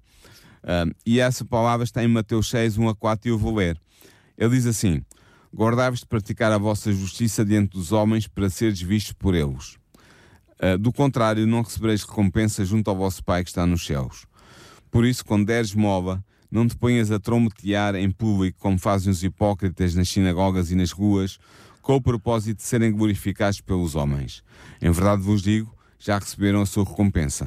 [0.62, 3.76] Uh, e essa palavra está em Mateus 6, 1 a 4, e eu vou ler.
[4.38, 5.02] Ele diz assim:
[5.52, 9.76] Guardai-vos de praticar a vossa justiça diante dos homens para seres vistos por eles.
[10.62, 14.24] Uh, do contrário, não recebereis recompensa junto ao vosso Pai que está nos céus.
[14.88, 16.24] Por isso, quando deres esmola,
[16.56, 20.90] não te ponhas a trombetear em público como fazem os hipócritas nas sinagogas e nas
[20.90, 21.38] ruas,
[21.82, 24.42] com o propósito de serem glorificados pelos homens.
[24.80, 27.46] Em verdade vos digo, já receberam a sua recompensa.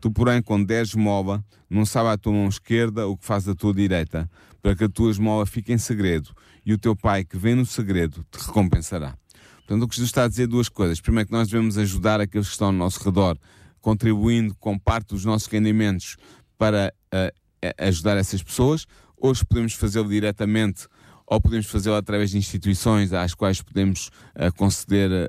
[0.00, 3.54] Tu, porém, quando deres esmola, não sabe a tua mão esquerda o que faz a
[3.54, 4.28] tua direita,
[4.60, 6.34] para que a tua esmola fique em segredo,
[6.66, 9.16] e o teu pai, que vem no segredo, te recompensará.
[9.58, 11.00] Portanto, o que Jesus está a dizer é duas coisas.
[11.00, 13.38] Primeiro, que nós devemos ajudar aqueles que estão ao nosso redor,
[13.80, 16.16] contribuindo com parte dos nossos rendimentos
[16.58, 17.41] para uh,
[17.78, 18.86] ajudar essas pessoas.
[19.16, 20.86] Hoje podemos fazê-lo diretamente
[21.32, 25.26] ou podemos fazê-lo através de instituições às quais podemos uh, conceder uh,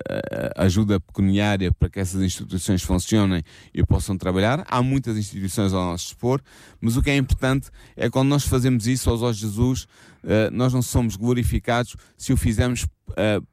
[0.57, 3.41] ajuda pecuniária para que essas instituições funcionem
[3.73, 4.65] e possam trabalhar.
[4.67, 6.41] Há muitas instituições ao nosso dispor,
[6.81, 10.51] mas o que é importante é quando nós fazemos isso aos olhos de Jesus, uh,
[10.51, 12.85] nós não somos glorificados se o fizermos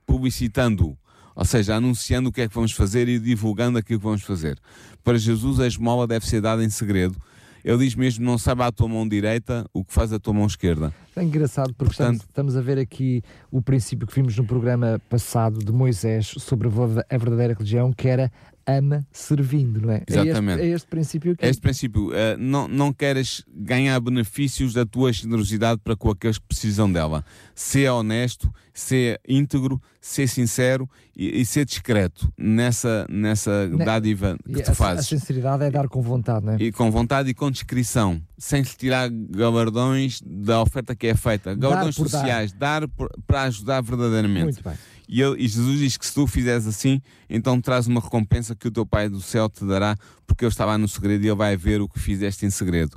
[0.07, 0.97] publicitando-o.
[1.37, 4.59] Ou seja, anunciando o que é que vamos fazer e divulgando aquilo que vamos fazer.
[5.05, 7.17] Para Jesus, a esmola deve ser dada em segredo
[7.65, 10.47] ele diz mesmo: não sabe a tua mão direita o que faz a tua mão
[10.47, 10.93] esquerda.
[11.17, 15.01] É engraçado porque Portanto, estamos, estamos, a ver aqui o princípio que vimos no programa
[15.09, 18.31] passado de Moisés sobre a verdadeira religião, que era
[18.67, 20.03] ama servindo, não é?
[20.07, 20.61] Exatamente.
[20.61, 21.45] É este, é este princípio que...
[21.45, 22.09] É este princípio.
[22.09, 27.25] Uh, não, não queres ganhar benefícios da tua generosidade para com aqueles que precisam dela.
[27.55, 34.63] Ser honesto, ser íntegro, ser sincero e, e ser discreto nessa, nessa ne dádiva que
[34.63, 35.07] tu a, fazes.
[35.07, 36.57] A sinceridade é dar com vontade, não é?
[36.59, 41.55] E com vontade e com discrição, sem se tirar galardões da oferta que é feita.
[41.55, 42.89] Galardões sociais, dar, dar
[43.27, 44.45] para ajudar verdadeiramente.
[44.45, 44.75] Muito bem.
[45.13, 48.69] E, ele, e, Jesus diz que se tu fizeres assim, então traz uma recompensa que
[48.69, 51.57] o teu Pai do céu te dará, porque ele estava no segredo e ele vai
[51.57, 52.97] ver o que fizeste em segredo.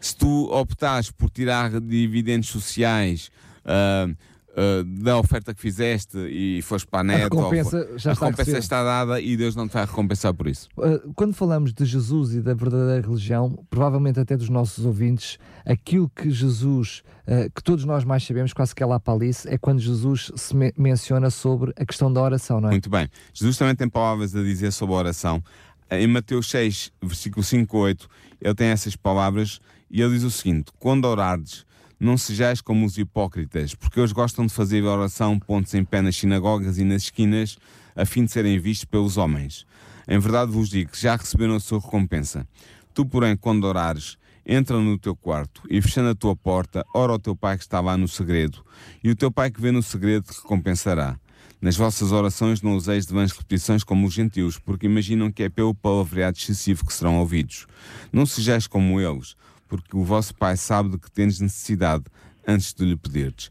[0.00, 3.30] Se tu optares por tirar dividendos sociais,
[3.66, 4.16] uh,
[4.50, 8.12] uh, da oferta que fizeste e foste para a net, a recompensa, ou, já a
[8.12, 10.68] está, recompensa está dada e Deus não te vai recompensar por isso.
[10.76, 16.08] Uh, quando falamos de Jesus e da verdadeira religião, provavelmente até dos nossos ouvintes, aquilo
[16.08, 19.58] que Jesus, uh, que todos nós mais sabemos, quase que é lá para Alice, é
[19.58, 22.72] quando Jesus se me menciona sobre a questão da oração, não é?
[22.72, 23.08] Muito bem.
[23.32, 25.42] Jesus também tem palavras a dizer sobre a oração.
[25.90, 28.08] Em Mateus 6, versículo 5 8,
[28.40, 29.60] ele tem essas palavras
[29.90, 31.66] e ele diz o seguinte: Quando orardes,
[32.00, 36.16] Não sejais como os hipócritas, porque eles gostam de fazer oração pontos em pé nas
[36.16, 37.58] sinagogas e nas esquinas,
[37.94, 39.66] a fim de serem vistos pelos homens.
[40.08, 42.48] Em verdade vos digo que já receberam a sua recompensa.
[42.94, 47.18] Tu, porém, quando orares, entra no teu quarto e fechando a tua porta, ora ao
[47.18, 48.64] teu pai que está lá no segredo,
[49.04, 51.20] e o teu pai que vê no segredo te recompensará.
[51.60, 55.50] Nas vossas orações não useis de vãs repetições como os gentios, porque imaginam que é
[55.50, 57.66] pelo palavreado excessivo que serão ouvidos.
[58.10, 59.36] Não sejais como eles,
[59.70, 62.04] porque o vosso pai sabe de que tendes necessidade
[62.46, 63.50] antes de lhe pedirdes.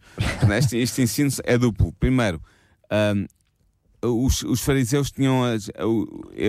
[0.57, 1.93] Este, este ensino é duplo.
[1.93, 2.41] Primeiro,
[4.03, 5.69] um, os, os, fariseus tinham as,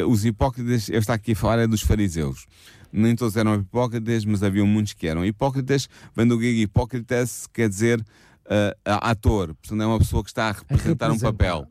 [0.06, 2.46] os hipócritas, eu estou aqui a falar é dos fariseus.
[2.92, 5.24] Nem todos eram hipócritas, mas havia muitos que eram.
[5.24, 10.48] Hipócritas, vem do grego hipócritas, quer dizer uh, ator, portanto é uma pessoa que está
[10.48, 11.68] a representar um papel.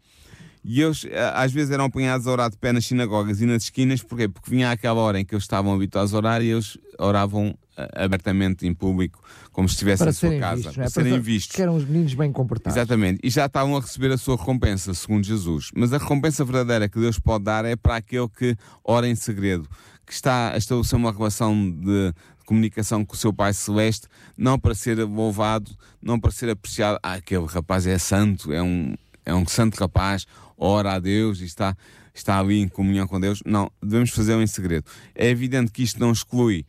[0.64, 4.04] E eles às vezes eram apanhados a orar de pé nas sinagogas e nas esquinas,
[4.04, 4.28] porquê?
[4.28, 7.58] Porque vinha aquela hora em que eles estavam habituados a orar e eles oravam
[7.94, 10.82] abertamente em público, como se estivessem em sua casa, vistos, é?
[10.82, 11.56] para serem vistos.
[11.56, 12.76] Que eram os meninos bem comportados.
[12.76, 15.72] Exatamente, e já estavam a receber a sua recompensa, segundo Jesus.
[15.76, 19.68] Mas a recompensa verdadeira que Deus pode dar é para aquele que ora em segredo,
[20.06, 22.14] que está a estabelecer uma relação de
[22.50, 25.70] comunicação com o seu Pai Celeste, não para ser louvado,
[26.02, 26.98] não para ser apreciado.
[27.04, 30.26] Ah, aquele rapaz é santo, é um, é um santo rapaz,
[30.58, 31.78] ora a Deus e está,
[32.12, 33.44] está ali em comunhão com Deus.
[33.46, 34.86] Não, devemos fazê-lo em segredo.
[35.14, 36.66] É evidente que isto não exclui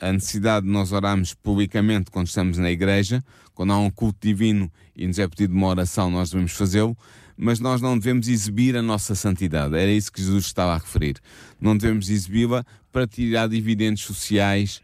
[0.00, 3.22] a necessidade de nós orarmos publicamente quando estamos na igreja,
[3.54, 6.96] quando há um culto divino e nos é pedido uma oração, nós devemos fazê-lo,
[7.36, 9.76] mas nós não devemos exibir a nossa santidade.
[9.76, 11.16] Era isso que Jesus estava a referir.
[11.60, 14.80] Não devemos exibi-la para tirar dividendos sociais,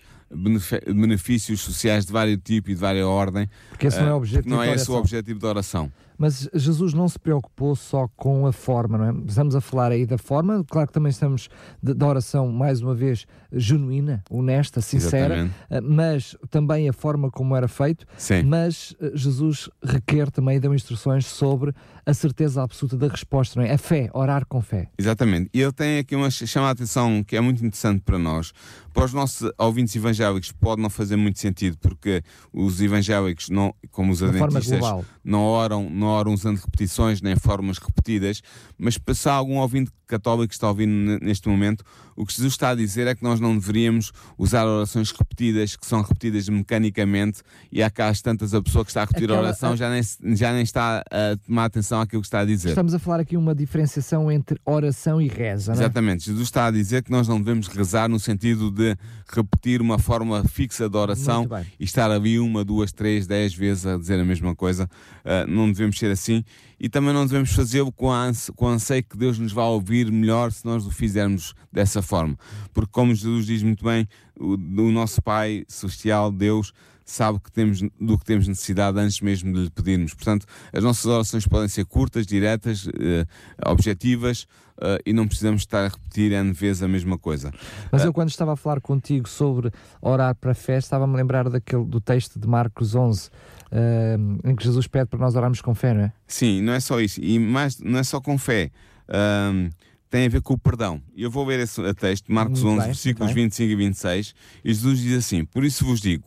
[0.86, 3.48] benefícios sociais de vários tipos e de várias ordem.
[3.70, 5.92] Porque esse não é o objetivo não é esse o objetivo da oração.
[6.20, 9.24] Mas Jesus não se preocupou só com a forma, não é?
[9.26, 11.48] Estamos a falar aí da forma, claro que também estamos
[11.82, 15.54] da oração, mais uma vez, genuína, honesta, sincera, Exatamente.
[15.70, 18.04] Eh, mas também a forma como era feito.
[18.18, 18.42] Sim.
[18.42, 23.72] Mas eh, Jesus requer também deu instruções sobre a certeza absoluta da resposta, não é?
[23.72, 24.90] A fé, orar com fé.
[24.98, 25.48] Exatamente.
[25.54, 28.52] E ele tem aqui uma chama a atenção que é muito interessante para nós.
[28.92, 34.12] Para os nossos ouvintes evangélicos pode não fazer muito sentido, porque os evangélicos, não, como
[34.12, 34.80] os adventistas,
[35.24, 38.42] não oram, não oram usando repetições nem formas repetidas,
[38.78, 41.84] mas para algum ouvinte católico que está ouvindo neste momento,
[42.16, 45.86] o que Jesus está a dizer é que nós não deveríamos usar orações repetidas, que
[45.86, 49.38] são repetidas mecanicamente, e há cá as tantas a pessoa que está a repetir Aquela,
[49.38, 49.76] a oração a...
[49.76, 52.70] Já, nem, já nem está a tomar atenção àquilo que está a dizer.
[52.70, 55.84] Estamos a falar aqui uma diferenciação entre oração e reza, não é?
[55.84, 56.24] Exatamente.
[56.24, 58.96] Jesus está a dizer que nós não devemos rezar no sentido de
[59.32, 63.96] repetir uma forma fixa de oração e estar ali uma, duas, três, dez vezes a
[63.96, 64.88] dizer a mesma coisa.
[65.24, 66.44] Uh, não devemos ser assim
[66.78, 68.10] e também não devemos fazê-lo com,
[68.56, 72.36] com anseio que Deus nos vá ouvir melhor se nós o fizermos dessa forma.
[72.72, 74.08] Porque, como Jesus diz muito bem,
[74.38, 76.72] o, o nosso Pai Celestial, Deus,
[77.10, 80.14] sabe que temos, do que temos necessidade antes mesmo de lhe pedirmos.
[80.14, 83.26] Portanto, as nossas orações podem ser curtas, diretas, eh,
[83.66, 84.46] objetivas
[84.80, 87.52] eh, e não precisamos estar a repetir N vezes a mesma coisa.
[87.90, 89.70] Mas eu, quando estava a falar contigo sobre
[90.00, 94.56] orar para a fé, estava-me a lembrar daquele, do texto de Marcos 11 uh, em
[94.56, 96.12] que Jesus pede para nós orarmos com fé, não é?
[96.26, 97.20] Sim, não é só isso.
[97.22, 98.70] E mais, não é só com fé.
[99.08, 99.70] Uh,
[100.08, 101.00] tem a ver com o perdão.
[101.16, 105.44] Eu vou ver esse texto, Marcos 11, versículos 25 e 26, e Jesus diz assim:
[105.44, 106.24] Por isso vos digo,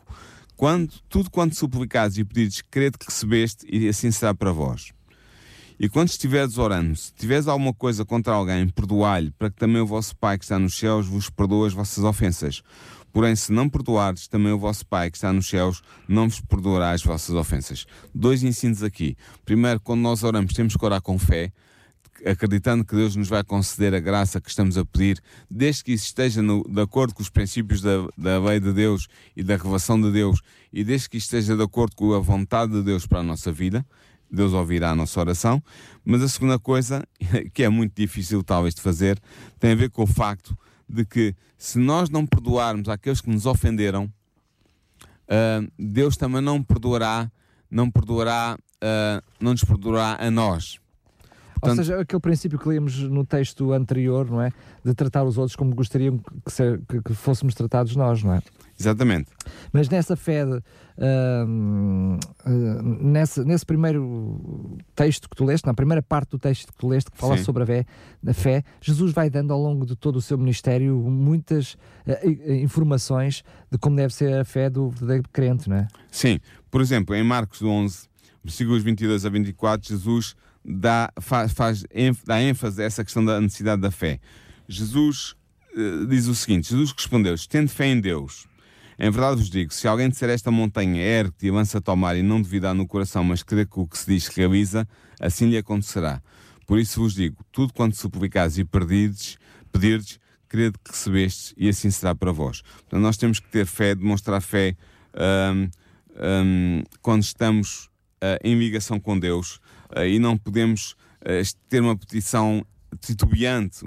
[0.56, 4.92] quando, tudo quanto suplicares e pedires, crede que recebeste, e assim será para vós.
[5.80, 9.86] E quando estiveres orando, se tiveres alguma coisa contra alguém, perdoai-lhe, para que também o
[9.86, 12.62] vosso Pai que está nos céus vos perdoe as vossas ofensas.
[13.12, 16.92] Porém, se não perdoardes, também o vosso Pai que está nos céus não vos perdoará
[16.92, 17.86] as vossas ofensas.
[18.14, 19.16] Dois ensinos aqui.
[19.46, 21.52] Primeiro, quando nós oramos, temos que orar com fé,
[22.26, 26.06] acreditando que Deus nos vai conceder a graça que estamos a pedir, desde que isso
[26.06, 30.00] esteja no, de acordo com os princípios da, da lei de Deus e da revelação
[30.02, 33.24] de Deus, e desde que esteja de acordo com a vontade de Deus para a
[33.24, 33.86] nossa vida.
[34.32, 35.62] Deus ouvirá a nossa oração.
[36.04, 37.08] Mas a segunda coisa,
[37.54, 39.22] que é muito difícil talvez de fazer,
[39.60, 40.58] tem a ver com o facto
[40.90, 47.32] de que se nós não perdoarmos aqueles que nos ofenderam, uh, Deus também não perdoará,
[47.70, 50.83] não perdoará, uh, não nos perdoará a nós.
[51.64, 54.52] Portanto, Ou seja, aquele princípio que lemos no texto anterior, não é?
[54.84, 58.42] De tratar os outros como gostariam que, ser, que, que fôssemos tratados nós, não é?
[58.78, 59.30] Exatamente.
[59.72, 62.20] Mas nessa fé, uh, uh,
[63.02, 67.10] nessa, nesse primeiro texto que tu leste, na primeira parte do texto que tu leste,
[67.10, 67.46] que fala Sim.
[67.46, 67.86] sobre a fé,
[68.28, 73.42] a fé, Jesus vai dando ao longo de todo o seu ministério muitas uh, informações
[73.72, 75.88] de como deve ser a fé do verdadeiro crente, não é?
[76.12, 76.42] Sim.
[76.70, 78.10] Por exemplo, em Marcos 11,
[78.44, 81.86] versículos 22 a 24, Jesus dá, faz, faz,
[82.26, 84.20] dá ênfase a essa questão da necessidade da fé.
[84.68, 85.36] Jesus
[85.76, 88.48] uh, diz o seguinte: Jesus respondeu: Tende fé em Deus
[88.98, 92.24] Em verdade vos digo: se alguém disser esta montanha, ergue-te e avança-te ao mar, e
[92.24, 94.88] não duvidar no coração, mas crer que o que se diz realiza,
[95.20, 96.22] assim lhe acontecerá.
[96.66, 99.38] Por isso vos digo: tudo quanto suplicares e perdides,
[99.72, 102.62] pedirdes, crede que recebestes, e assim será para vós.
[102.62, 104.78] Portanto, nós temos que ter fé, demonstrar fé
[105.54, 105.70] hum,
[106.16, 107.86] hum, quando estamos
[108.24, 109.60] uh, em ligação com Deus
[110.08, 110.92] e não podemos
[111.22, 112.66] uh, ter uma petição
[113.02, 113.80] titubeante,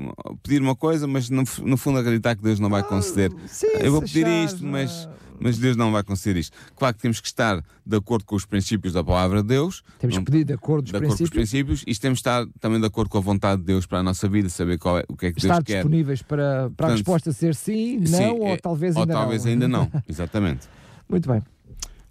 [0.43, 3.31] pedir uma coisa, mas no, no fundo acreditar que Deus não vai conceder.
[3.35, 6.57] Ah, sim, Eu vou pedir achar, isto, mas, mas Deus não vai conceder isto.
[6.75, 9.83] Claro que temos que estar de acordo com os princípios da palavra de Deus.
[10.01, 12.29] Temos que pedir de acordo de com os acordo com os princípios, e temos que
[12.29, 14.99] estar também de acordo com a vontade de Deus para a nossa vida, saber qual
[14.99, 15.75] é, o que é que estar Deus quer.
[15.77, 19.15] disponíveis para, para a Portanto, resposta ser sim, não, Sim, ou é- talvez ou ainda
[19.15, 19.53] talvez não.
[19.53, 19.91] ainda não.
[20.09, 20.67] Exatamente.
[21.09, 21.41] Muito bem.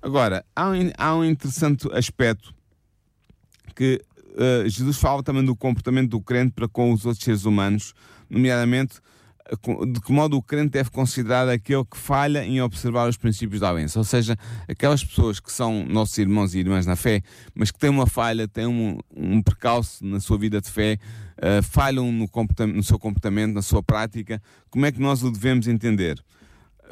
[0.02, 2.54] Agora, há um, há um interessante aspecto
[3.74, 4.02] que
[4.38, 7.94] eh, Jesus fala também do comportamento do crente para com os outros seres humanos,
[8.30, 9.00] nomeadamente
[9.50, 13.62] eh, de que modo o crente deve considerar aquele que falha em observar os princípios
[13.62, 14.38] da aliança, ou seja,
[14.68, 17.22] aquelas pessoas que são nossos irmãos e irmãs na fé,
[17.54, 20.98] mas que têm uma falha, têm um, um percalço na sua vida de fé,
[21.38, 22.30] eh, falham no,
[22.74, 26.22] no seu comportamento, na sua prática, como é que nós o devemos entender?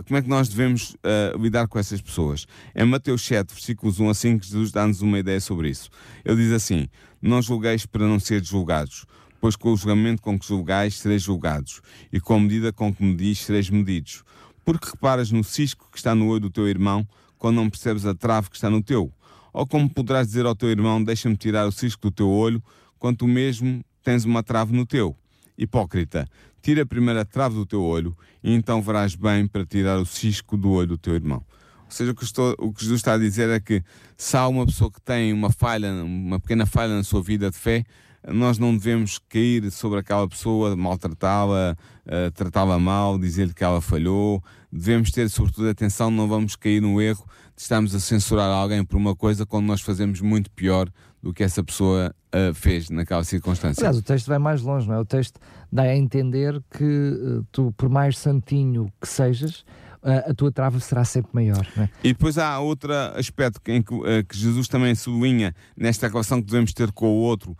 [0.08, 2.48] Como é que nós devemos uh, lidar com essas pessoas?
[2.74, 5.90] É Mateus 7, versículos 1 a 5, Jesus dá-nos uma ideia sobre isso.
[6.26, 6.88] Ele diz assim:
[7.22, 9.06] Não julgueis para não seres julgados,
[9.40, 11.82] pois com o julgamento com que julgais sereis julgados,
[12.12, 14.24] e com a medida com que medis sereis medidos.
[14.66, 18.16] Porque reparas no cisco que está no olho do teu irmão, quando não percebes a
[18.16, 19.12] trave que está no teu?
[19.52, 22.64] Ou como poderás dizer ao teu irmão: Deixa-me tirar o cisco do teu olho,
[22.98, 25.16] quando tu mesmo tens uma trave no teu?
[25.58, 26.26] Hipócrita,
[26.62, 30.58] tira primeiro a trave do teu olho, e então verás bem para tirar o cisco
[30.58, 31.44] do olho do teu irmão.
[31.86, 33.84] Ou seja, o que, estou- o que Jesus está a dizer é que
[34.18, 37.58] se há uma pessoa que tem uma falha, uma pequena falha na sua vida de
[37.58, 37.84] fé,
[38.28, 41.76] nós não devemos cair sobre aquela pessoa, maltratá-la,
[42.06, 44.42] eh, tratá-la mal, dizer-lhe que ela falhou.
[44.72, 47.26] Devemos ter, sobretudo, atenção, não vamos cair no erro
[47.56, 50.90] de estarmos a censurar alguém por uma coisa quando nós fazemos muito pior
[51.24, 53.82] do que essa pessoa eh, fez naquela circunstância.
[53.82, 55.00] Aliás, o texto vai mais longe, não é?
[55.00, 55.40] O texto
[55.72, 59.64] dá a entender que eh, tu, por mais santinho que sejas,
[60.04, 61.88] eh, a tua trava será sempre maior, é?
[62.04, 66.42] E depois há outro aspecto que, em que, eh, que Jesus também sublinha nesta relação
[66.42, 67.58] que devemos ter com o outro,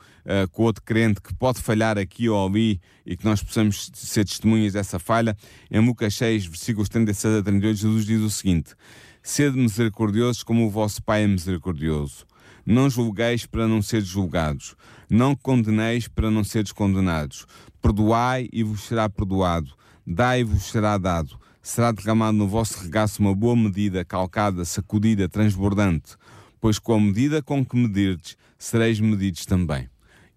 [0.52, 4.26] com o outro crente que pode falhar aqui ou ali e que nós possamos ser
[4.26, 5.36] testemunhas dessa falha.
[5.72, 8.74] Em Lucas 6, versículos 36 a 38, Jesus diz o seguinte:
[9.22, 12.26] Sede misericordiosos como o vosso Pai é misericordioso.
[12.66, 14.76] Não julgueis para não seres julgados.
[15.10, 17.46] Não condeneis para não seres condenados.
[17.82, 19.72] Perdoai e vos será perdoado.
[20.06, 21.38] Dai e vos será dado.
[21.62, 26.16] Será derramado no vosso regaço uma boa medida, calcada, sacudida, transbordante.
[26.60, 29.90] Pois com a medida com que medirdes, sereis medidos também.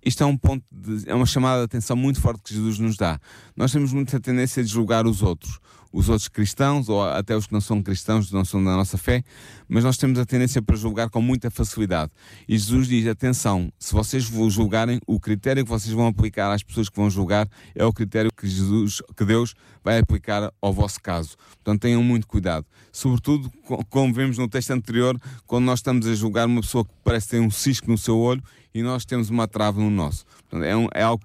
[0.05, 2.97] Isto é um ponto, de- é uma chamada de atenção muito forte que Jesus nos
[2.97, 3.18] dá.
[3.57, 5.59] Nós temos muita tendência de julgar os outros,
[5.93, 9.24] os outros cristãos, ou até os que não são cristãos, não são da nossa fé,
[9.69, 12.12] mas nós temos a tendência para julgar com muita facilidade.
[12.49, 16.62] E Jesus diz: atenção, se vocês vos julgarem, o critério que vocês vão aplicar às
[16.62, 19.55] pessoas que vão julgar é o critério que Jesus, que Deus
[19.85, 21.37] vai aplicar ao vosso caso.
[21.62, 22.67] Portanto, tenham muito cuidado.
[22.93, 26.91] Sobretudo, co- como vemos no texto anterior, quando nós estamos a julgar uma pessoa que
[27.05, 28.43] parece ter um cisco no seu olho
[28.75, 30.25] e nós temos uma trave no nosso.
[30.49, 31.23] Portanto, é, um- é algo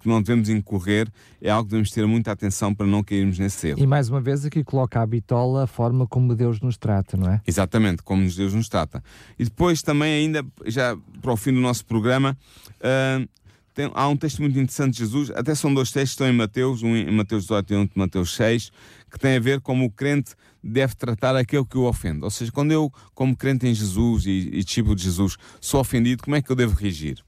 [0.00, 1.08] que não devemos incorrer,
[1.40, 3.80] é algo que devemos ter muita atenção para não cairmos nesse erro.
[3.80, 7.28] E mais uma vez aqui coloca a bitola a forma como Deus nos trata, não
[7.30, 7.40] é?
[7.46, 9.02] Exatamente, como Deus nos trata.
[9.38, 12.36] E depois também, ainda já para o fim do nosso programa,
[12.80, 13.26] ah,
[13.74, 16.82] tem- há um texto muito interessante de Jesus, até são dois textos, estão em Mateus,
[16.82, 18.70] um em Mateus 18 e um de Mateus 6,
[19.10, 22.24] que tem a ver como o crente deve tratar aquele que o ofende.
[22.24, 26.36] Ou seja, quando eu, como crente em Jesus e, e de Jesus, sou ofendido, como
[26.36, 27.22] é que eu devo reagir?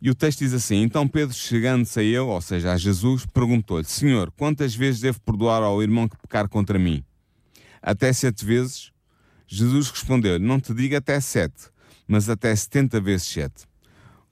[0.00, 3.86] E o texto diz assim: Então Pedro, chegando-se a ele, ou seja, a Jesus, perguntou-lhe:
[3.86, 7.02] Senhor, quantas vezes devo perdoar ao irmão que pecar contra mim?
[7.84, 8.90] Até sete vezes?
[9.46, 11.68] Jesus respondeu: Não te digo até sete,
[12.08, 13.66] mas até setenta vezes sete.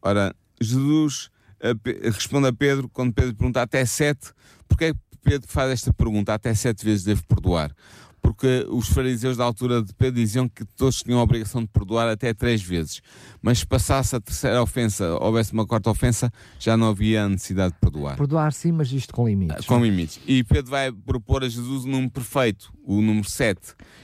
[0.00, 1.30] Ora, Jesus
[1.60, 1.74] eh,
[2.10, 4.32] responde a Pedro, quando Pedro pergunta até sete,
[4.66, 6.32] porque é que Pedro faz esta pergunta?
[6.32, 7.74] Até sete vezes devo perdoar?
[8.22, 12.08] Porque os fariseus da altura de Pedro diziam que todos tinham a obrigação de perdoar
[12.08, 13.02] até três vezes.
[13.42, 17.80] Mas se passasse a terceira ofensa, houvesse uma quarta ofensa, já não havia necessidade de
[17.80, 18.16] perdoar.
[18.16, 19.66] Perdoar sim, mas isto com limites.
[19.66, 20.20] Com limites.
[20.26, 23.60] E Pedro vai propor a Jesus o número perfeito, o número 7.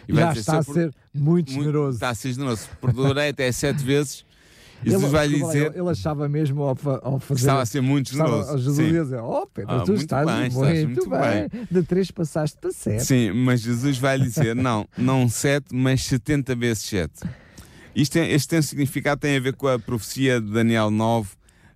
[0.09, 1.97] E vai Já dizer, está a "Se eu ser muito, muito- generoso.
[1.97, 2.69] Está a ser generoso.
[2.81, 4.25] Perdoarei até sete vezes.
[4.85, 7.41] Jesus ele, vai desculpa dizer ele, ele achava mesmo ao, ao fazer.
[7.41, 8.59] estava a ser muito estava- generoso.
[8.59, 8.95] Jesus Sim.
[8.95, 11.67] ia dizer: Oh, Pedro, Ah, tu muito estás, bem, muito, estás muito bem.
[11.71, 13.05] De três passaste para sete.
[13.05, 17.21] Sim, mas Jesus vai lhe dizer: não, não sete, mas 70 vezes sete.
[17.95, 21.31] Isto tem, este tem um significado, tem a ver com a profecia de Daniel 9,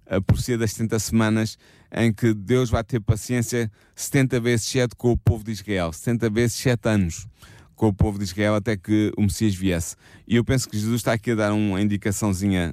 [0.09, 1.59] a profecia das 70 semanas,
[1.92, 6.30] em que Deus vai ter paciência 70 vezes 7 com o povo de Israel, 70
[6.30, 7.26] vezes 7 anos
[7.74, 9.96] com o povo de Israel até que o Messias viesse.
[10.28, 12.72] E eu penso que Jesus está aqui a dar uma indicaçãozinha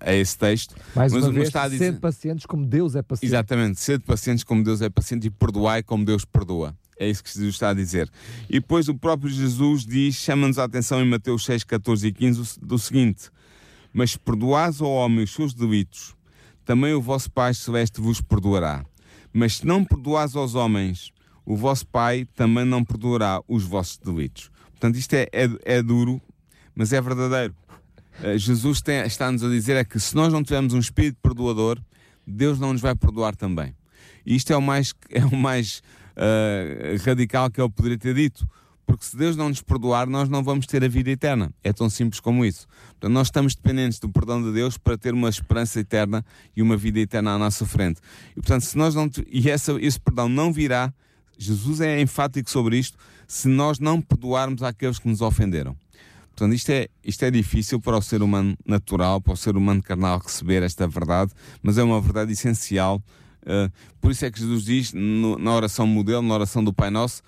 [0.00, 0.74] a, esse texto.
[0.94, 1.86] Mais mas uma vez, está a dizer...
[1.86, 3.30] sede pacientes como Deus é paciente.
[3.30, 6.76] Exatamente, sede pacientes como Deus é paciente e perdoai como Deus perdoa.
[6.98, 8.08] É isso que Jesus está a dizer.
[8.48, 12.60] E depois o próprio Jesus diz, chama-nos a atenção em Mateus 6, 14 e 15,
[12.60, 13.30] do seguinte:
[13.92, 16.14] Mas perdoais ao homem os seus delitos,
[16.64, 18.84] também o vosso Pai Celeste vos perdoará.
[19.32, 21.10] Mas se não perdoais aos homens,
[21.44, 24.50] o vosso Pai também não perdoará os vossos delitos.
[24.70, 26.20] Portanto, isto é, é, é duro,
[26.74, 27.54] mas é verdadeiro.
[28.20, 31.80] Uh, Jesus está-nos a dizer é que se nós não tivermos um espírito perdoador,
[32.26, 33.74] Deus não nos vai perdoar também.
[34.24, 35.82] E isto é o mais, é o mais
[36.16, 38.48] uh, radical que ele poderia ter dito.
[38.86, 41.50] Porque se Deus não nos perdoar, nós não vamos ter a vida eterna.
[41.62, 42.66] É tão simples como isso.
[42.90, 46.76] Portanto, nós estamos dependentes do perdão de Deus para ter uma esperança eterna e uma
[46.76, 48.00] vida eterna à nossa frente.
[48.32, 50.92] E portanto, se nós não e essa, esse perdão não virá,
[51.38, 55.76] Jesus é enfático sobre isto, se nós não perdoarmos àqueles que nos ofenderam.
[56.34, 59.82] Portanto, isto é, isto é difícil para o ser humano natural, para o ser humano
[59.82, 61.32] carnal receber esta verdade,
[61.62, 63.02] mas é uma verdade essencial
[63.44, 63.70] Uh,
[64.00, 67.22] por isso é que Jesus diz no, na oração modelo, na oração do Pai Nosso,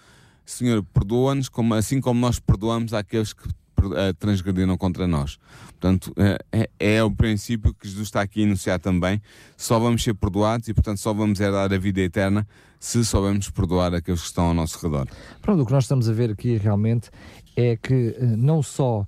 [0.44, 5.38] Senhor, perdoa-nos como, assim como nós perdoamos àqueles que uh, transgrediram contra nós.
[5.68, 9.20] Portanto, uh, é, é, o princípio que Jesus está aqui a enunciar também.
[9.56, 12.46] Só vamos ser perdoados e, portanto, só vamos herdar a vida eterna
[12.78, 15.08] se soubermos perdoar aqueles que estão ao nosso redor.
[15.42, 17.10] Pronto, o que nós estamos a ver aqui realmente
[17.56, 19.06] é que não só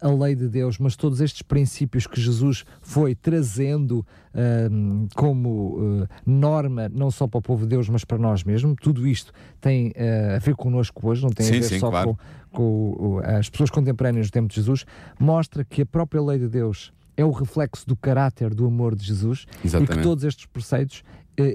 [0.00, 6.08] a lei de Deus, mas todos estes princípios que Jesus foi trazendo uh, como uh,
[6.24, 9.88] norma, não só para o povo de Deus, mas para nós mesmos, tudo isto tem
[9.88, 12.16] uh, a ver connosco hoje, não tem sim, a ver sim, só claro.
[12.52, 14.86] com, com as pessoas contemporâneas do tempo de Jesus,
[15.18, 19.04] mostra que a própria lei de Deus é o reflexo do caráter do amor de
[19.04, 19.92] Jesus Exatamente.
[19.92, 21.02] e que todos estes preceitos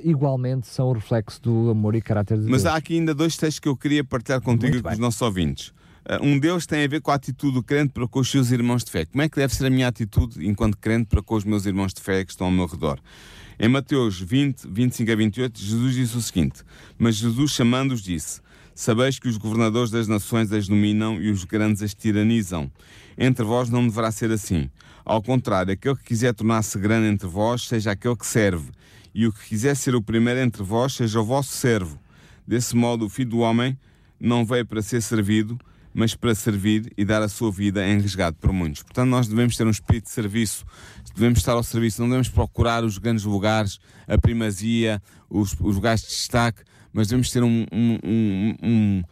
[0.03, 2.73] igualmente são o reflexo do amor e caráter de Mas Deus.
[2.73, 5.73] há aqui ainda dois textos que eu queria partilhar contigo e com os nossos ouvintes.
[6.08, 8.52] Uh, um deles tem a ver com a atitude do crente para com os seus
[8.52, 9.06] irmãos de fé.
[9.06, 11.93] Como é que deve ser a minha atitude enquanto crente para com os meus irmãos
[11.93, 13.00] de fé que estão ao meu redor?
[13.60, 16.64] Em Mateus 20, 25 a 28, Jesus disse o seguinte:
[16.97, 18.41] Mas Jesus, chamando-os, disse:
[18.74, 22.72] Sabeis que os governadores das nações as dominam e os grandes as tiranizam.
[23.18, 24.70] Entre vós não deverá ser assim.
[25.04, 28.72] Ao contrário, aquele que quiser tornar-se grande entre vós, seja aquele que serve,
[29.14, 32.00] e o que quiser ser o primeiro entre vós, seja o vosso servo.
[32.47, 33.78] Desse modo, o filho do homem
[34.18, 35.60] não veio para ser servido,
[35.93, 38.83] mas para servir e dar a sua vida em resgate por muitos.
[38.83, 40.65] Portanto, nós devemos ter um espírito de serviço,
[41.13, 46.01] devemos estar ao serviço, não devemos procurar os grandes lugares, a primazia, os, os lugares
[46.01, 46.63] de destaque,
[46.93, 47.99] mas devemos ter um, um,
[48.63, 49.03] um,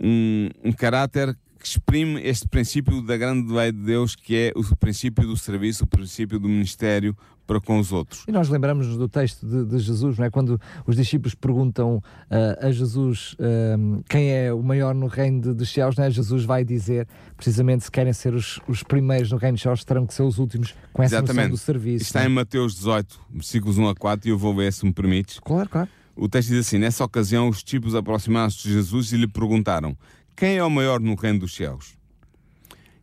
[0.00, 4.76] um, um caráter que exprime este princípio da grande lei de Deus, que é o
[4.76, 8.24] princípio do serviço, o princípio do ministério para com os outros.
[8.26, 10.30] E nós lembramos do texto de, de Jesus, não é?
[10.30, 15.54] Quando os discípulos perguntam uh, a Jesus uh, quem é o maior no reino de,
[15.54, 16.10] dos céus, não é?
[16.10, 17.06] Jesus vai dizer,
[17.36, 20.38] precisamente, se querem ser os, os primeiros no reino dos céus, terão que ser os
[20.38, 21.50] últimos com essa Exatamente.
[21.50, 22.04] do serviço.
[22.04, 22.26] Está não?
[22.26, 25.38] em Mateus 18, versículos 1 a 4, e eu vou ver se me permites.
[25.38, 25.88] Claro, claro.
[26.16, 29.96] O texto diz assim: Nessa ocasião, os discípulos aproximaram-se de Jesus e lhe perguntaram:
[30.42, 31.96] Quem é o maior no reino dos céus?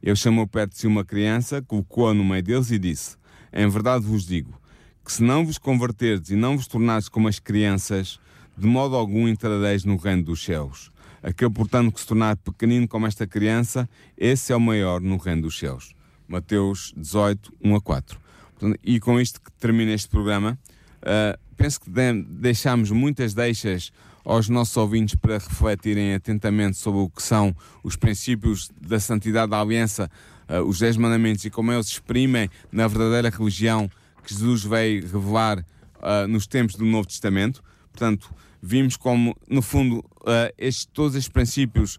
[0.03, 3.15] Ele chamou perto de si uma criança, colocou-a no meio deles e disse:
[3.53, 4.59] Em verdade vos digo
[5.05, 8.19] que se não vos converterdes e não vos tornares como as crianças,
[8.57, 10.91] de modo algum entrareis no reino dos céus.
[11.23, 15.43] Aquele, portanto, que se tornar pequenino como esta criança, esse é o maior no reino
[15.43, 15.95] dos céus.
[16.27, 18.19] Mateus 18, 1 a 4.
[18.51, 20.59] Portanto, e com isto que termina este programa,
[21.03, 23.93] uh, penso que de deixamos muitas deixas
[24.30, 29.59] aos nossos ouvintes para refletirem atentamente sobre o que são os princípios da santidade da
[29.59, 30.07] aliança,
[30.47, 33.89] uh, os Dez Mandamentos e como eles se exprimem na verdadeira religião
[34.23, 37.63] que Jesus veio revelar uh, nos tempos do Novo Testamento.
[37.91, 41.97] Portanto, vimos como, no fundo, uh, estes, todos estes princípios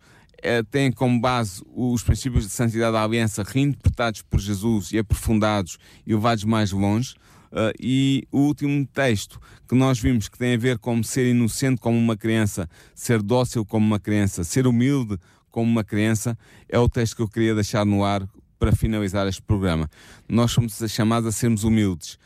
[0.70, 5.76] têm como base os princípios de santidade da aliança reinterpretados por Jesus e aprofundados
[6.06, 7.14] e levados mais longe.
[7.52, 11.80] Uh, e o último texto que nós vimos que tem a ver com ser inocente
[11.80, 15.18] como uma criança, ser dócil como uma criança, ser humilde
[15.50, 16.38] como uma criança,
[16.68, 18.28] é o texto que eu queria deixar no ar
[18.58, 19.90] para finalizar este programa.
[20.28, 22.18] Nós somos chamados a sermos humildes.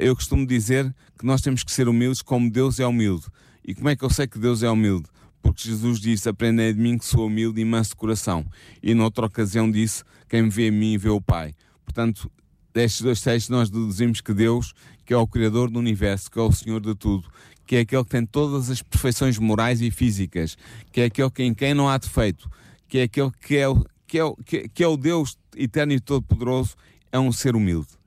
[0.00, 3.26] Eu costumo dizer que nós temos que ser humildes como Deus é humilde.
[3.64, 5.06] E como é que eu sei que Deus é humilde?
[5.40, 8.44] Porque Jesus disse: Aprendei de mim que sou humilde e manso de coração.
[8.82, 11.54] E noutra ocasião disse: Quem me vê a mim vê o Pai.
[11.84, 12.30] Portanto,
[12.72, 16.42] destes dois textos nós deduzimos que Deus, que é o Criador do universo, que é
[16.42, 17.28] o Senhor de tudo,
[17.66, 20.56] que é aquele que tem todas as perfeições morais e físicas,
[20.90, 22.50] que é aquele que em quem não há defeito,
[22.88, 23.66] que é aquele que é,
[24.06, 26.76] que é, que é, que é o Deus eterno e todo-poderoso,
[27.12, 27.97] é um ser humilde.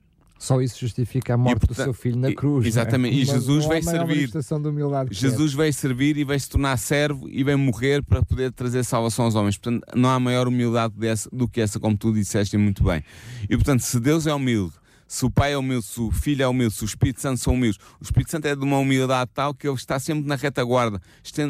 [0.42, 2.66] Só isso justifica a morte portanto, do seu filho na cruz.
[2.66, 3.20] Exatamente, é?
[3.20, 4.28] e Jesus veio servir.
[5.08, 9.26] Jesus veio servir e veio se tornar servo e veio morrer para poder trazer salvação
[9.26, 9.56] aos homens.
[9.56, 13.04] Portanto, não há maior humildade dessa, do que essa, como tu disseste muito bem.
[13.48, 14.72] E portanto, se Deus é humilde,
[15.12, 17.52] se o Pai é humilde, se o Filho é humilde, se o Espírito Santo são
[17.52, 21.02] humildes, o Espírito Santo é de uma humildade tal que ele está sempre na retaguarda,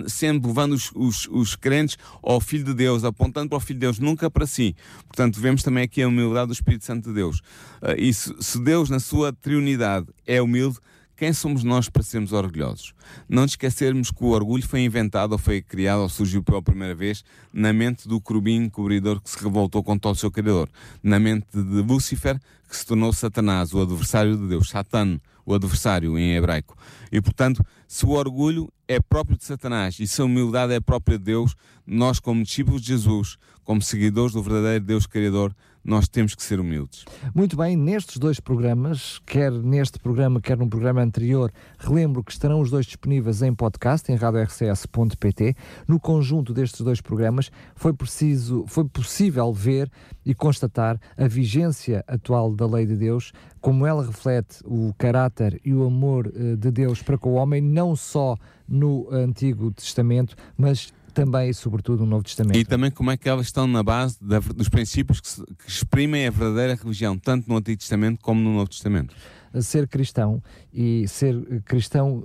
[0.09, 3.87] sempre levando os, os, os crentes ao Filho de Deus, apontando para o Filho de
[3.87, 4.75] Deus, nunca para si.
[5.07, 7.39] Portanto, vemos também aqui a humildade do Espírito Santo de Deus.
[7.81, 10.79] Uh, e se, se Deus, na sua triunidade, é humilde,
[11.23, 12.93] quem somos nós para sermos orgulhosos?
[13.29, 17.23] Não esquecermos que o orgulho foi inventado ou foi criado ou surgiu pela primeira vez
[17.53, 20.69] na mente do querubim cobridor que se revoltou contra o seu Criador,
[21.01, 26.19] na mente de Lúcifer que se tornou Satanás, o adversário de Deus, Satan, o adversário
[26.19, 26.77] em hebraico.
[27.13, 31.17] E portanto, se o orgulho é próprio de Satanás e se a humildade é própria
[31.17, 31.55] de Deus,
[31.87, 35.55] nós, como discípulos de Jesus, como seguidores do verdadeiro Deus Criador,
[35.85, 37.05] nós temos que ser humildes.
[37.35, 42.61] Muito bem, nestes dois programas, quer neste programa, quer num programa anterior, relembro que estarão
[42.61, 45.57] os dois disponíveis em podcast, em radiorcs.pt.
[45.89, 49.91] No conjunto destes dois programas, foi, preciso, foi possível ver
[50.25, 55.75] e constatar a vigência atual da lei de Deus, como ela reflete o caráter e
[55.75, 58.37] o amor eh, de Deus para com o homem, não só
[58.69, 62.59] no Antigo Testamento, mas também e sobretudo no Novo Testamento.
[62.59, 65.69] E também como é que elas estão na base da, dos princípios que, se, que,
[65.69, 69.15] exprimem a verdadeira religião, tanto no Antigo Testamento como no Novo Testamento.
[69.61, 70.43] Ser cristão
[70.73, 72.25] e ser cristão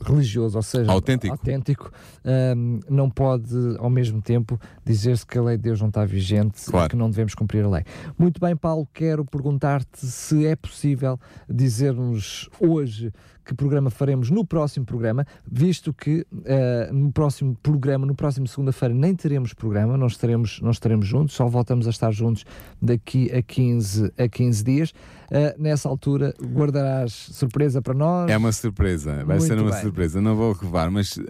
[0.00, 1.90] religioso, ou seja, autêntico, autêntico
[2.24, 6.64] um, não pode ao mesmo tempo dizer-se que a lei de Deus não está vigente
[6.66, 6.86] claro.
[6.86, 7.84] e que não devemos cumprir a lei.
[8.16, 13.12] Muito bem, Paulo, quero perguntar-te se é possível dizer-nos hoje
[13.48, 18.94] que programa faremos no próximo programa, visto que uh, no próximo programa, no próximo segunda-feira,
[18.94, 22.44] nem teremos programa, não estaremos, não estaremos juntos, só voltamos a estar juntos
[22.80, 24.90] daqui a 15, a 15 dias.
[24.90, 28.30] Uh, nessa altura, guardarás surpresa para nós?
[28.30, 29.80] É uma surpresa, vai Muito ser uma bem.
[29.80, 31.24] surpresa, não vou revelar, mas uh,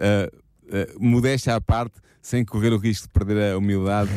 [0.69, 4.11] uh, modéstia à parte sem correr o risco de perder a humildade,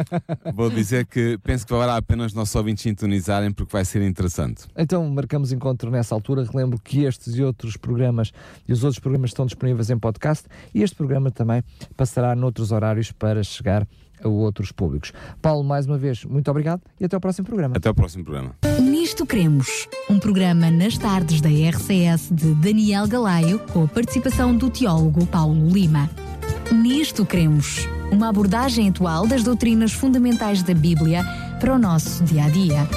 [0.54, 4.02] vou dizer que penso que valerá a pena os nossos ouvintes sintonizarem porque vai ser
[4.02, 4.64] interessante.
[4.76, 6.44] Então marcamos encontro nessa altura.
[6.44, 8.32] Relembro que estes e outros programas
[8.66, 11.62] e os outros programas estão disponíveis em podcast e este programa também
[11.96, 13.86] passará noutros horários para chegar
[14.22, 15.12] a outros públicos.
[15.40, 17.76] Paulo, mais uma vez, muito obrigado e até ao próximo programa.
[17.76, 18.54] Até ao próximo programa.
[18.80, 24.70] Nisto Cremos, um programa nas tardes da RCS de Daniel Galaio, com a participação do
[24.70, 26.10] teólogo Paulo Lima.
[26.72, 27.86] Nisto cremos.
[28.10, 31.22] Uma abordagem atual das doutrinas fundamentais da Bíblia
[31.60, 32.88] para o nosso dia a dia.